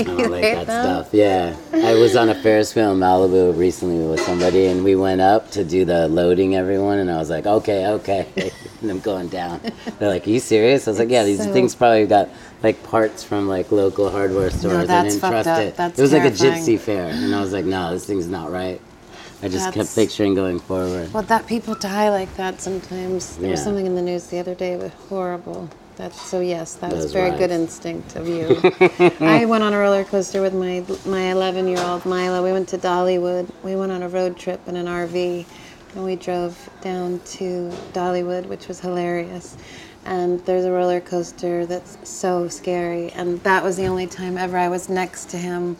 I 0.00 0.02
don't 0.04 0.30
like 0.30 0.42
that 0.42 0.64
stuff. 0.64 1.08
Yeah. 1.12 1.56
I 1.72 1.94
was 1.94 2.16
on 2.16 2.28
a 2.28 2.34
Ferris 2.34 2.74
wheel 2.74 2.92
in 2.92 2.98
Malibu 2.98 3.56
recently 3.56 4.06
with 4.06 4.20
somebody, 4.20 4.66
and 4.66 4.84
we 4.84 4.94
went 4.96 5.20
up 5.20 5.50
to 5.52 5.64
do 5.64 5.84
the 5.84 6.08
loading 6.08 6.54
everyone, 6.54 6.98
and 6.98 7.10
I 7.10 7.18
was 7.18 7.30
like, 7.30 7.46
okay, 7.46 7.86
okay. 7.86 8.52
and 8.80 8.90
I'm 8.90 9.00
going 9.00 9.28
down. 9.28 9.60
They're 9.98 10.08
like, 10.08 10.26
are 10.26 10.30
you 10.30 10.40
serious? 10.40 10.86
I 10.86 10.92
was 10.92 10.98
like, 10.98 11.10
yeah, 11.10 11.24
these 11.24 11.42
so- 11.42 11.52
things 11.52 11.74
probably 11.74 12.06
got 12.06 12.28
like 12.62 12.82
parts 12.82 13.22
from 13.22 13.48
like 13.48 13.70
local 13.70 14.10
hardware 14.10 14.50
stores. 14.50 14.74
I 14.74 14.84
that's 14.86 15.14
didn't 15.14 15.20
fucked 15.20 15.32
trust 15.44 15.48
up. 15.48 15.60
it. 15.60 15.76
That's 15.76 15.98
it 15.98 16.02
was 16.02 16.12
like 16.12 16.24
a 16.24 16.30
gypsy 16.30 16.78
fair, 16.78 17.06
and 17.06 17.34
I 17.34 17.40
was 17.40 17.52
like, 17.52 17.64
no, 17.64 17.92
this 17.92 18.06
thing's 18.06 18.28
not 18.28 18.50
right. 18.50 18.80
I 19.40 19.48
just 19.48 19.72
kept 19.72 19.94
picturing 19.94 20.34
going 20.34 20.58
forward. 20.58 21.12
Well, 21.12 21.22
that 21.24 21.46
people 21.46 21.76
die 21.76 22.10
like 22.10 22.34
that 22.36 22.60
sometimes. 22.60 23.36
There 23.36 23.52
was 23.52 23.62
something 23.62 23.86
in 23.86 23.94
the 23.94 24.02
news 24.02 24.26
the 24.26 24.40
other 24.40 24.54
day. 24.54 24.72
It 24.72 24.80
was 24.80 24.92
horrible. 25.08 25.68
That's 25.98 26.22
so. 26.22 26.38
Yes, 26.38 26.74
that 26.76 26.92
was 26.92 27.12
very 27.12 27.36
good 27.36 27.50
instinct 27.50 28.14
of 28.14 28.28
you. 28.28 28.60
I 29.20 29.46
went 29.46 29.64
on 29.64 29.74
a 29.74 29.78
roller 29.78 30.04
coaster 30.04 30.40
with 30.40 30.54
my 30.54 30.84
my 31.04 31.32
11 31.32 31.66
year 31.66 31.80
old 31.80 32.06
Milo. 32.06 32.44
We 32.44 32.52
went 32.52 32.68
to 32.68 32.78
Dollywood. 32.78 33.50
We 33.64 33.74
went 33.74 33.90
on 33.90 34.04
a 34.04 34.08
road 34.08 34.36
trip 34.36 34.60
in 34.68 34.76
an 34.76 34.86
RV, 34.86 35.44
and 35.96 36.04
we 36.04 36.14
drove 36.14 36.70
down 36.82 37.18
to 37.38 37.72
Dollywood, 37.92 38.46
which 38.46 38.68
was 38.68 38.78
hilarious. 38.78 39.56
And 40.04 40.38
there's 40.46 40.64
a 40.64 40.70
roller 40.70 41.00
coaster 41.00 41.66
that's 41.66 41.98
so 42.08 42.46
scary, 42.46 43.10
and 43.10 43.42
that 43.42 43.64
was 43.64 43.76
the 43.76 43.86
only 43.86 44.06
time 44.06 44.38
ever 44.38 44.56
I 44.56 44.68
was 44.68 44.88
next 44.88 45.30
to 45.30 45.36
him 45.36 45.76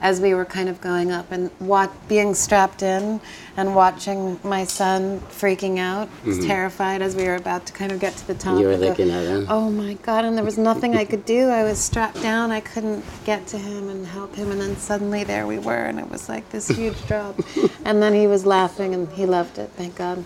as 0.00 0.20
we 0.20 0.34
were 0.34 0.44
kind 0.44 0.68
of 0.68 0.80
going 0.80 1.12
up 1.12 1.30
and 1.30 1.50
wat- 1.60 2.08
being 2.08 2.34
strapped 2.34 2.82
in 2.82 3.20
and 3.56 3.74
watching 3.74 4.40
my 4.42 4.64
son 4.64 5.20
freaking 5.20 5.78
out, 5.78 6.08
terrified 6.46 7.02
as 7.02 7.14
we 7.14 7.24
were 7.24 7.34
about 7.36 7.66
to 7.66 7.72
kind 7.72 7.92
of 7.92 8.00
get 8.00 8.16
to 8.16 8.26
the 8.26 8.34
top. 8.34 8.54
Mm-hmm. 8.54 8.62
You 8.62 8.68
were 8.68 8.76
looking 8.76 9.10
at 9.10 9.24
him? 9.26 9.46
Oh 9.48 9.70
my 9.70 9.94
God, 9.94 10.24
and 10.24 10.36
there 10.36 10.44
was 10.44 10.56
nothing 10.58 10.96
I 10.96 11.04
could 11.04 11.24
do. 11.26 11.48
I 11.48 11.64
was 11.64 11.78
strapped 11.78 12.22
down. 12.22 12.50
I 12.50 12.60
couldn't 12.60 13.04
get 13.24 13.46
to 13.48 13.58
him 13.58 13.88
and 13.90 14.06
help 14.06 14.34
him. 14.34 14.50
And 14.50 14.60
then 14.60 14.76
suddenly 14.76 15.24
there 15.24 15.46
we 15.46 15.58
were, 15.58 15.84
and 15.84 15.98
it 15.98 16.08
was 16.08 16.28
like 16.28 16.48
this 16.50 16.68
huge 16.68 17.06
drop. 17.06 17.38
And 17.84 18.02
then 18.02 18.14
he 18.14 18.26
was 18.26 18.44
laughing 18.46 18.94
and 18.94 19.08
he 19.12 19.26
loved 19.26 19.58
it, 19.58 19.70
thank 19.76 19.96
God. 19.96 20.24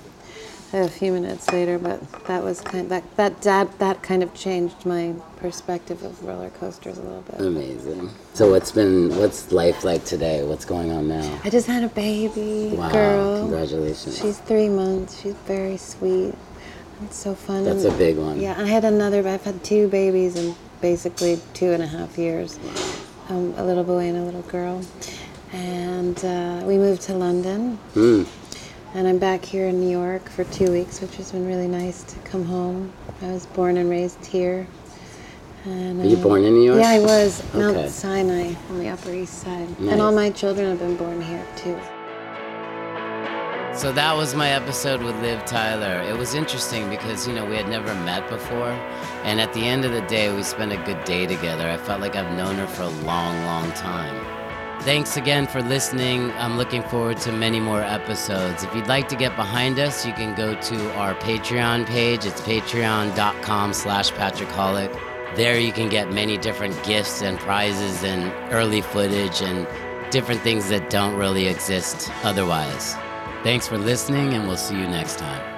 A 0.75 0.89
few 0.89 1.13
minutes 1.13 1.53
later, 1.53 1.79
but 1.79 2.01
that 2.27 2.43
was 2.43 2.61
kind 2.61 2.89
that 2.91 3.05
that 3.17 3.41
that, 3.43 3.79
that 3.79 4.03
kind 4.03 4.25
of 4.25 4.35
changed 4.35 4.85
my 4.85 5.15
perspective 5.37 6.03
of 6.03 6.21
roller 6.25 6.51
coasters 6.51 6.99
a 6.99 7.03
little 7.03 7.21
bit. 7.23 7.41
Amazing. 7.41 8.11
So 8.33 8.51
what's 8.51 8.73
been 8.73 9.17
what's 9.17 9.53
life 9.53 9.85
like 9.85 10.05
today? 10.05 10.43
What's 10.43 10.65
going 10.65 10.91
on 10.91 11.07
now? 11.07 11.41
I 11.45 11.51
just 11.51 11.69
had 11.69 11.85
a 11.85 11.89
baby 11.89 12.75
Wow! 12.77 12.91
girl. 12.91 13.39
Congratulations. 13.43 14.19
She's 14.21 14.39
three 14.41 14.69
months. 14.69 15.21
She's 15.21 15.35
very 15.47 15.77
sweet. 15.77 16.35
It's 17.05 17.19
so 17.19 17.37
fun. 17.37 17.63
That's 17.65 17.85
a 17.85 17.93
big 17.97 18.17
one. 18.17 18.41
Yeah, 18.41 18.61
I 18.61 18.67
had 18.67 18.85
another. 18.85 19.19
I've 19.29 19.45
had 19.45 19.63
two 19.63 19.87
babies 19.87 20.35
in 20.35 20.57
basically 20.81 21.39
two 21.53 21.71
and 21.71 21.85
a 21.85 21.87
half 21.87 22.19
years. 22.19 22.59
Um, 23.29 23.55
a 23.57 23.65
little 23.65 23.85
boy 23.85 24.09
and 24.09 24.19
a 24.19 24.23
little 24.23 24.43
girl. 24.43 24.83
And 25.53 26.19
uh, 26.25 26.63
we 26.65 26.79
moved 26.79 27.03
to 27.03 27.15
London. 27.15 27.77
Hmm. 27.95 28.25
And 28.95 29.09
I'm 29.09 29.19
back 29.19 29.45
here 29.45 29.67
in 29.67 29.81
New 29.81 29.91
York 29.91 30.29
for 30.29 30.45
two 30.45 30.71
weeks, 30.71 31.01
which 31.01 31.17
has 31.17 31.33
been 31.33 31.45
really 31.45 31.67
nice 31.67 32.05
to 32.05 32.19
come 32.21 32.45
home. 32.45 32.93
I 33.23 33.33
was 33.33 33.45
born 33.45 33.77
and 33.77 33.91
raised 33.91 34.25
here. 34.25 34.69
And, 35.65 35.99
Were 35.99 36.05
you 36.05 36.17
uh, 36.17 36.23
born 36.23 36.45
in 36.45 36.55
New 36.55 36.63
York? 36.63 36.79
Yeah, 36.79 36.91
I 36.91 37.01
was. 37.01 37.43
Okay. 37.57 37.59
Mount 37.59 37.91
Sinai 37.91 38.55
on 38.71 38.79
the 38.79 38.89
Upper 38.91 39.13
East 39.13 39.41
Side. 39.41 39.69
Nice. 39.81 39.93
And 39.93 40.01
all 40.01 40.13
my 40.13 40.31
children 40.31 40.69
have 40.69 40.79
been 40.79 40.97
born 40.97 41.21
here 41.21 41.45
too. 41.57 41.77
So 43.77 43.91
that 43.91 44.17
was 44.17 44.37
my 44.37 44.51
episode 44.51 45.03
with 45.03 45.21
Liv 45.21 45.45
Tyler. 45.45 46.01
It 46.09 46.17
was 46.17 46.35
interesting 46.35 46.89
because, 46.89 47.27
you 47.27 47.35
know, 47.35 47.45
we 47.45 47.57
had 47.57 47.69
never 47.69 47.93
met 48.05 48.29
before. 48.31 48.71
And 49.25 49.41
at 49.41 49.53
the 49.55 49.65
end 49.65 49.85
of 49.85 49.91
the 49.91 50.03
day, 50.03 50.33
we 50.33 50.45
spent 50.45 50.71
a 50.71 50.77
good 50.85 51.03
day 51.05 51.27
together. 51.27 51.69
I 51.69 51.79
felt 51.79 52.01
like 52.01 52.15
I've 52.15 52.33
known 52.37 52.55
her 52.55 52.69
for 52.69 52.83
a 52.83 52.89
long, 53.05 53.45
long 53.45 53.73
time. 53.73 54.34
Thanks 54.81 55.17
again 55.17 55.47
for 55.47 55.63
listening. 55.63 56.31
I'm 56.33 56.59
looking 56.59 56.83
forward 56.83 57.17
to 57.19 57.33
many 57.33 57.59
more 57.59 57.81
episodes. 57.81 58.65
If 58.65 58.75
you'd 58.75 58.87
like 58.87 59.09
to 59.09 59.17
get 59.17 59.35
behind 59.35 59.79
us, 59.79 60.05
you 60.05 60.13
can 60.13 60.35
go 60.35 60.55
to 60.61 60.95
our 60.97 61.15
Patreon 61.15 61.87
page. 61.87 62.27
It's 62.27 62.41
patreon.com 62.43 63.73
slash 63.73 64.11
Patrick 64.13 64.51
Hoelck. 64.51 64.93
There 65.37 65.59
you 65.59 65.73
can 65.73 65.89
get 65.89 66.13
many 66.13 66.37
different 66.37 66.81
gifts 66.85 67.23
and 67.23 67.39
prizes 67.39 68.05
and 68.05 68.31
early 68.53 68.83
footage 68.83 69.41
and 69.41 69.67
different 70.13 70.43
things 70.43 70.69
that 70.69 70.91
don't 70.91 71.17
really 71.17 71.49
exist 71.49 72.11
otherwise. 72.23 72.95
Thanks 73.43 73.67
for 73.67 73.79
listening, 73.79 74.35
and 74.35 74.47
we'll 74.47 74.57
see 74.57 74.77
you 74.77 74.87
next 74.87 75.19
time. 75.19 75.54